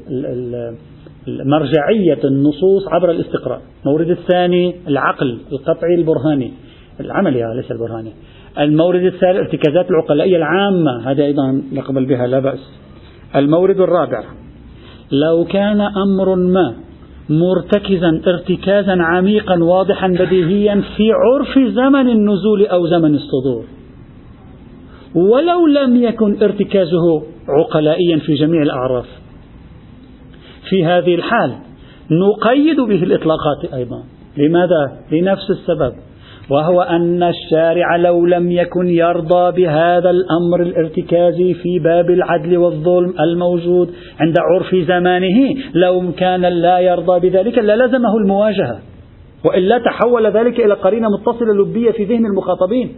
مرجعية 1.28 2.20
النصوص 2.24 2.88
عبر 2.88 3.12
الاستقراء. 3.12 3.62
المورد 3.86 4.10
الثاني 4.10 4.76
العقل 4.88 5.38
القطعي 5.52 5.96
البرهاني. 5.96 6.52
العملي 7.00 7.54
ليس 7.56 7.72
البرهاني. 7.72 8.12
المورد 8.60 9.02
الثالث 9.02 9.38
ارتكازات 9.38 9.92
العقلائية 9.92 10.38
العامة 10.38 11.12
هذه 11.12 11.26
أيضا 11.26 11.62
نقبل 11.74 12.06
بها 12.06 12.28
لا 12.28 12.40
بأس. 12.40 12.60
المورد 13.36 13.80
الرابع 13.80 14.24
لو 15.12 15.46
كان 15.46 15.82
أمر 15.82 16.36
ما 16.36 16.76
مرتكزا 17.30 18.22
ارتكازا 18.28 18.98
عميقا 19.02 19.64
واضحا 19.64 20.08
بديهيا 20.08 20.84
في 20.98 21.12
عرف 21.12 21.60
زمن 21.74 22.10
النزول 22.10 22.66
أو 22.66 22.88
زمن 22.88 23.16
الصدور. 23.16 23.66
ولو 25.16 25.68
لم 25.68 26.04
يكن 26.04 26.44
ارتكازه 26.44 27.24
عقلائيا 27.48 28.18
في 28.18 28.34
جميع 28.34 28.62
الأعراف. 28.62 29.06
في 30.70 30.86
هذه 30.86 31.16
الحال 31.16 31.54
نقيد 32.12 32.80
به 32.80 33.04
الإطلاقات 33.04 33.74
أيضا. 33.74 34.04
لماذا؟ 34.38 34.98
لنفس 35.12 35.50
السبب. 35.50 35.94
وهو 36.50 36.82
أن 36.82 37.24
الشارع 37.24 37.96
لو 37.96 38.26
لم 38.26 38.52
يكن 38.52 38.88
يرضى 38.88 39.62
بهذا 39.62 40.10
الأمر 40.10 40.62
الارتكازي 40.62 41.54
في 41.54 41.80
باب 41.80 42.10
العدل 42.10 42.58
والظلم 42.58 43.14
الموجود 43.20 43.90
عند 44.20 44.36
عرف 44.40 44.76
زمانه 44.76 45.56
لو 45.74 46.12
كان 46.18 46.42
لا 46.42 46.80
يرضى 46.80 47.30
بذلك 47.30 47.58
للزمه 47.58 48.18
المواجهة. 48.18 48.80
وإلا 49.46 49.78
تحول 49.78 50.28
ذلك 50.28 50.60
إلى 50.60 50.74
قرينة 50.74 51.08
متصلة 51.10 51.54
لبية 51.54 51.92
في 51.92 52.04
ذهن 52.04 52.26
المخاطبين. 52.26 52.96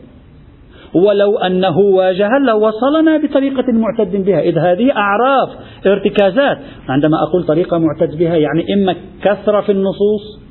ولو 0.95 1.37
أنه 1.37 1.77
واجه 1.77 2.29
لوصلنا 2.47 3.17
بطريقة 3.17 3.65
معتد 3.73 4.25
بها. 4.25 4.39
إذ 4.39 4.57
هذه 4.57 4.91
أعراف 4.91 5.49
ارتكازات. 5.87 6.57
عندما 6.89 7.17
أقول 7.29 7.43
طريقة 7.43 7.77
معتد 7.77 8.17
بها 8.17 8.35
يعني 8.35 8.73
إما 8.73 8.95
كثرة 9.23 9.61
في 9.61 9.71
النصوص 9.71 10.48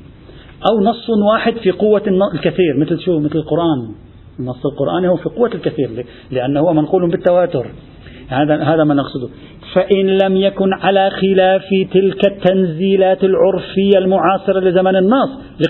أو 0.71 0.79
نص 0.81 1.09
واحد 1.09 1.53
في 1.53 1.71
قوة 1.71 2.03
الكثير 2.33 2.77
مثل 2.77 2.99
شو؟ 2.99 3.19
مثل 3.19 3.35
القرآن. 3.35 3.91
النص 4.39 4.65
القرآني 4.65 5.07
هو 5.07 5.15
في 5.15 5.29
قوة 5.29 5.51
الكثير 5.55 6.05
لأنه 6.31 6.59
هو 6.59 6.73
منقول 6.73 7.11
بالتواتر. 7.11 7.65
هذا 8.27 8.63
هذا 8.63 8.83
ما 8.83 8.93
نقصده. 8.93 9.29
فإن 9.73 10.17
لم 10.23 10.37
يكن 10.37 10.73
على 10.73 11.09
خلاف 11.09 11.65
تلك 11.93 12.27
التنزيلات 12.27 13.23
العرفية 13.23 13.97
المعاصرة 13.97 14.59
لزمن 14.59 14.95
النص 14.95 15.29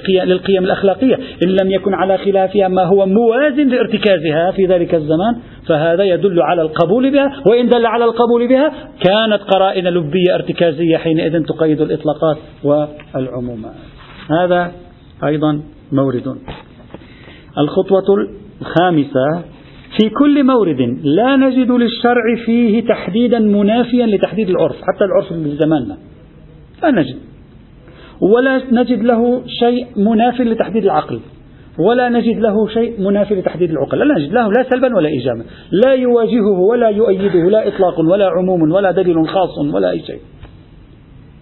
للقيم 0.09 0.63
الأخلاقية. 0.63 1.15
إن 1.15 1.49
لم 1.49 1.71
يكن 1.71 1.93
على 1.93 2.17
خلافها 2.17 2.67
ما 2.67 2.83
هو 2.83 3.05
موازن 3.05 3.67
لارتكازها 3.67 4.51
في 4.51 4.65
ذلك 4.65 4.95
الزمان 4.95 5.35
فهذا 5.67 6.03
يدل 6.03 6.41
على 6.41 6.61
القبول 6.61 7.11
بها. 7.11 7.43
وإن 7.49 7.67
دل 7.67 7.85
على 7.85 8.05
القبول 8.05 8.47
بها 8.47 8.73
كانت 9.03 9.41
قرائن 9.53 9.87
لبية 9.87 10.35
ارتكازية 10.35 10.97
حينئذ 10.97 11.43
تقيد 11.45 11.81
الإطلاقات 11.81 12.37
والعمومات. 12.63 13.98
هذا 14.29 14.71
أيضا 15.23 15.61
مورد. 15.91 16.35
الخطوة 17.57 18.27
الخامسة 18.61 19.43
في 19.97 20.09
كل 20.09 20.43
مورد 20.43 20.99
لا 21.03 21.35
نجد 21.35 21.71
للشرع 21.71 22.35
فيه 22.45 22.87
تحديدا 22.87 23.39
منافيا 23.39 24.05
لتحديد 24.05 24.49
العرف 24.49 24.75
حتى 24.75 25.05
العرف 25.05 25.31
اللي 25.31 25.57
زماننا. 25.57 25.97
لا 26.83 26.91
نجد. 26.91 27.15
ولا 28.21 28.61
نجد 28.71 29.03
له 29.03 29.41
شيء 29.47 29.87
مناف 29.97 30.41
لتحديد 30.41 30.83
العقل. 30.83 31.19
ولا 31.79 32.09
نجد 32.09 32.39
له 32.39 32.67
شيء 32.67 33.01
منافي 33.01 33.35
لتحديد 33.35 33.69
العقل. 33.69 33.99
لا 33.99 34.15
نجد. 34.19 34.33
له 34.33 34.51
لا 34.51 34.63
سلبا 34.69 34.95
ولا 34.95 35.09
إيجابا. 35.09 35.43
لا 35.71 35.93
يواجهه 35.93 36.59
ولا 36.59 36.89
يؤيده 36.89 37.49
لا 37.49 37.67
إطلاق 37.67 37.99
ولا 37.99 38.29
عموم 38.29 38.71
ولا 38.71 38.91
دليل 38.91 39.27
خاص 39.27 39.73
ولا 39.73 39.89
أي 39.91 39.99
شيء. 39.99 40.19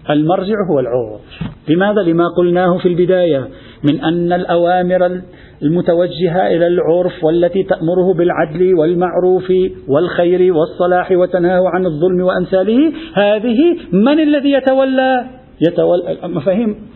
المرجع 0.09 0.55
هو 0.69 0.79
العرف 0.79 1.21
لماذا؟ 1.69 2.01
لما 2.01 2.27
قلناه 2.37 2.77
في 2.77 2.87
البداية 2.87 3.47
من 3.83 4.01
أن 4.01 4.33
الأوامر 4.33 5.21
المتوجهة 5.63 6.47
إلى 6.47 6.67
العرف 6.67 7.23
والتي 7.23 7.63
تأمره 7.63 8.13
بالعدل 8.13 8.75
والمعروف 8.75 9.51
والخير 9.87 10.53
والصلاح 10.53 11.11
وتنهاه 11.11 11.61
عن 11.73 11.85
الظلم 11.85 12.21
وأمثاله 12.21 12.93
هذه 13.13 13.77
من 13.91 14.19
الذي 14.19 14.51
يتولى؟ 14.51 15.25
يتولى 15.67 16.17
مفاهيم؟ 16.23 16.86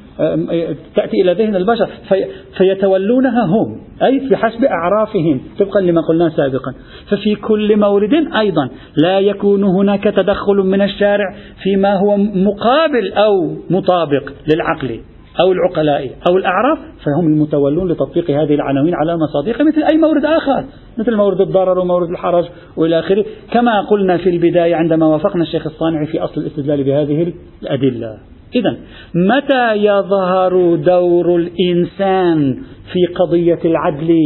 تأتي 0.96 1.22
إلى 1.22 1.34
ذهن 1.34 1.56
البشر 1.56 1.90
في 2.10 2.26
فيتولونها 2.58 3.46
هم 3.46 3.82
أي 4.04 4.30
بحسب 4.30 4.64
أعرافهم 4.64 5.42
طبقا 5.60 5.82
لما 5.82 6.02
قلنا 6.02 6.30
سابقا. 6.30 6.74
ففي 7.10 7.36
كل 7.36 7.78
مورد 7.78 8.28
أيضا 8.40 8.70
لا 9.04 9.20
يكون 9.20 9.64
هناك 9.64 10.04
تدخل 10.04 10.56
من 10.56 10.82
الشارع 10.82 11.36
فيما 11.64 11.94
هو 11.94 12.18
مقابل 12.18 13.14
أو 13.14 13.56
مطابق 13.70 14.32
للعقل 14.54 15.00
أو 15.40 15.52
العقلاء 15.52 16.12
أو 16.30 16.38
الأعراف 16.38 16.80
فهم 16.80 17.28
المتولون 17.28 17.92
لتطبيق 17.92 18.32
هذه 18.32 18.56
العناوين 18.56 18.94
على 18.96 19.18
مصادقها 19.18 19.64
مثل 19.64 19.84
أي 19.94 19.98
مورد 19.98 20.26
آخر 20.26 20.64
مثل 20.98 21.16
مورد 21.16 21.42
الضرر 21.42 21.80
ومورد 21.80 22.10
الحرج 22.10 22.46
وإلى 22.78 23.00
آخره. 23.00 23.26
كما 23.52 23.82
قلنا 23.82 24.18
في 24.18 24.30
البداية 24.30 24.76
عندما 24.76 25.06
وافقنا 25.06 25.44
الشيخ 25.44 25.68
الصانعي 25.68 26.06
في 26.06 26.20
أصل 26.20 26.42
الاستدلال 26.42 26.84
بهذه 26.84 27.34
الأدلة. 27.62 28.18
إذا 28.56 28.78
متى 29.16 29.76
يظهر 29.76 30.76
دور 30.76 31.36
الإنسان 31.36 32.58
في 32.94 33.14
قضية 33.16 33.60
العدل 33.66 34.18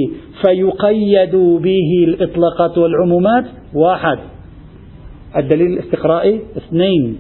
فيقيد 0.46 1.36
به 1.36 2.06
الإطلاقات 2.08 2.78
والعمومات؟ 2.78 3.46
واحد. 3.76 4.18
الدليل 5.38 5.68
الاستقرائي. 5.68 6.42
اثنين 6.58 7.18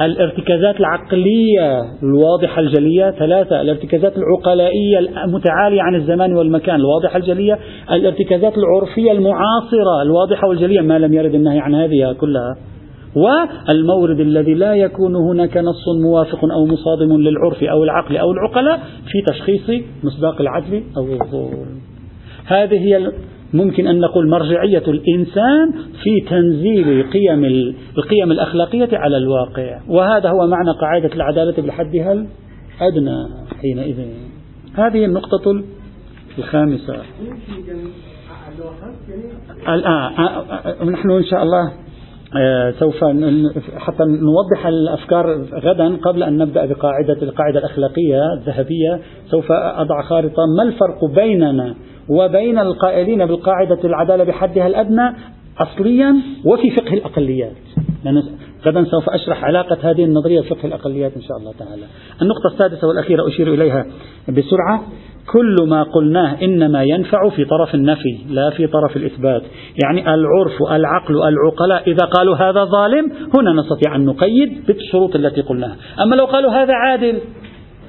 الارتكازات 0.00 0.80
العقلية 0.80 1.82
الواضحة 2.02 2.60
الجلية. 2.60 3.10
ثلاثة 3.10 3.60
الارتكازات 3.60 4.12
العقلائية 4.16 4.98
المتعالية 4.98 5.82
عن 5.82 5.94
الزمان 5.94 6.32
والمكان 6.36 6.74
الواضحة 6.74 7.16
الجلية. 7.16 7.58
الارتكازات 7.92 8.52
العرفية 8.58 9.12
المعاصرة 9.12 10.02
الواضحة 10.02 10.48
والجلية. 10.48 10.80
ما 10.80 10.98
لم 10.98 11.14
يرد 11.14 11.34
النهي 11.34 11.58
عن 11.58 11.74
هذه 11.74 12.12
كلها. 12.20 12.56
والمورد 13.16 14.20
الذي 14.20 14.54
لا 14.54 14.74
يكون 14.74 15.16
هناك 15.16 15.56
نص 15.56 15.84
موافق 16.02 16.44
أو 16.44 16.66
مصادم 16.66 17.16
للعرف 17.16 17.62
أو 17.62 17.84
العقل 17.84 18.16
أو 18.16 18.32
العقلاء 18.32 18.78
في 18.78 19.32
تشخيص 19.32 19.84
مصداق 20.04 20.40
العدل 20.40 20.82
أو 20.96 21.12
الظلم 21.12 21.80
هذه 22.46 22.78
هي 22.78 23.12
ممكن 23.54 23.86
أن 23.86 24.00
نقول 24.00 24.28
مرجعية 24.28 24.82
الإنسان 24.88 25.72
في 26.02 26.20
تنزيل 26.30 27.10
قيم 27.10 27.44
القيم 27.98 28.32
الأخلاقية 28.32 28.88
على 28.92 29.16
الواقع. 29.16 29.80
وهذا 29.88 30.30
هو 30.30 30.46
معنى 30.46 30.70
قاعدة 30.80 31.14
العدالة 31.14 31.62
بحدها 31.62 32.12
الأدنى 32.12 33.28
حينئذ. 33.60 33.96
هذه 34.74 35.04
النقطة 35.04 35.62
الخامسة. 36.38 36.96
الآن 39.68 40.90
نحن 40.90 41.10
إن 41.10 41.24
شاء 41.24 41.42
الله 41.42 41.62
آه، 41.62 41.85
سوف 42.78 43.04
حتى 43.76 44.04
نوضح 44.04 44.66
الأفكار 44.66 45.42
غدا 45.54 45.96
قبل 45.96 46.22
أن 46.22 46.38
نبدأ 46.38 46.66
بقاعده 46.66 47.22
القاعدة 47.22 47.58
الأخلاقية 47.58 48.32
الذهبية. 48.32 49.00
سوف 49.30 49.52
أضع 49.52 50.02
خارطة 50.02 50.42
ما 50.56 50.62
الفرق 50.62 51.04
بيننا 51.04 51.74
وبين 52.08 52.58
القائلين 52.58 53.26
بالقاعدة 53.26 53.78
العدالة 53.84 54.24
بحدها 54.24 54.66
الأدنى 54.66 55.16
اصليا 55.58 56.16
وفي 56.44 56.70
فقه 56.70 56.94
الأقليات؟ 56.94 57.56
لأن 58.04 58.22
غدا 58.66 58.84
سوف 58.84 59.10
أشرح 59.10 59.44
علاقة 59.44 59.90
هذه 59.90 60.04
النظرية 60.04 60.40
بفقه 60.40 60.66
الأقليات 60.66 61.12
إن 61.16 61.22
شاء 61.22 61.36
الله 61.36 61.52
تعالى. 61.58 61.82
النقطة 62.22 62.46
السادسة 62.52 62.88
والأخيرة 62.88 63.28
أشير 63.28 63.54
إليها 63.54 63.86
بسرعة. 64.28 64.82
كل 65.32 65.56
ما 65.68 65.82
قلناه 65.82 66.42
إنما 66.42 66.82
ينفع 66.82 67.28
في 67.28 67.44
طرف 67.44 67.74
النفي 67.74 68.18
لا 68.28 68.50
في 68.50 68.66
طرف 68.66 68.96
الإثبات. 68.96 69.42
يعني 69.84 70.14
العرف 70.14 70.62
العقل 70.70 71.14
العقلاء 71.14 71.90
إذا 71.90 72.06
قالوا 72.06 72.36
هذا 72.36 72.64
ظالم 72.64 73.12
هنا 73.34 73.52
نستطيع 73.52 73.96
أن 73.96 74.04
نقيد 74.04 74.66
بالشروط 74.66 75.16
التي 75.16 75.40
قلناها. 75.40 75.76
أما 76.02 76.16
لو 76.16 76.24
قالوا 76.24 76.52
هذا 76.52 76.74
عادل 76.74 77.20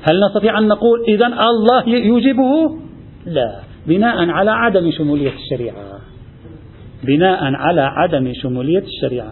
هل 0.10 0.20
نستطيع 0.28 0.60
أن 0.60 0.68
نقول 0.68 1.04
إذا 1.08 1.28
الله 1.28 1.90
يوجبه؟ 1.90 2.78
لا. 3.26 3.60
بناء 3.88 4.30
على 4.30 4.52
عدم 4.52 4.92
شمولية 4.92 5.34
الشريعة. 5.34 5.76
بناء 7.04 7.44
على 7.44 7.82
عدم 7.82 8.32
شمولية 8.34 8.84
الشريعة. 8.84 9.32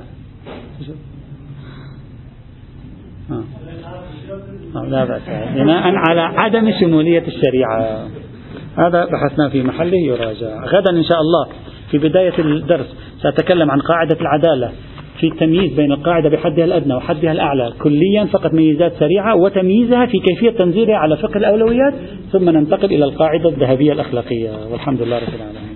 لا 4.84 5.06
بأس. 5.06 5.22
بناء 5.56 5.96
على 5.96 6.22
عدم 6.22 6.72
شمولية 6.80 7.24
الشريعة. 7.28 8.08
هذا 8.78 9.06
بحثنا 9.06 9.50
في 9.50 9.64
محله 9.64 9.98
يراجع. 9.98 10.66
غدا 10.66 10.92
إن 10.92 11.04
شاء 11.04 11.22
الله 11.22 11.48
في 11.92 11.98
بداية 11.98 12.34
الدرس 12.40 12.96
سأتكلم 13.22 13.72
عن 13.72 13.80
قاعدة 13.80 14.18
العدالة 14.22 14.72
في 15.20 15.28
التمييز 15.28 15.74
بين 15.74 15.92
القاعدة 15.92 16.30
بحدها 16.30 16.66
الأدنى 16.66 16.94
وحدها 16.94 17.32
الأعلى. 17.32 17.74
كليا 17.80 18.26
فقط 18.26 18.54
ميزات 18.54 18.94
سريعة 19.00 19.36
وتمييزها 19.36 20.06
في 20.06 20.20
كيفية 20.20 20.50
تنزيلها 20.50 20.96
على 20.96 21.18
فقه 21.18 21.38
الأولويات 21.38 21.94
ثم 22.32 22.50
ننتقل 22.50 22.86
إلى 22.86 23.06
القاعدة 23.06 23.50
الذهبية 23.50 23.94
الأخلاقية. 23.94 24.50
والحمد 24.72 25.02
لله 25.02 25.18
رب 25.18 25.24
العالمين. 25.36 25.76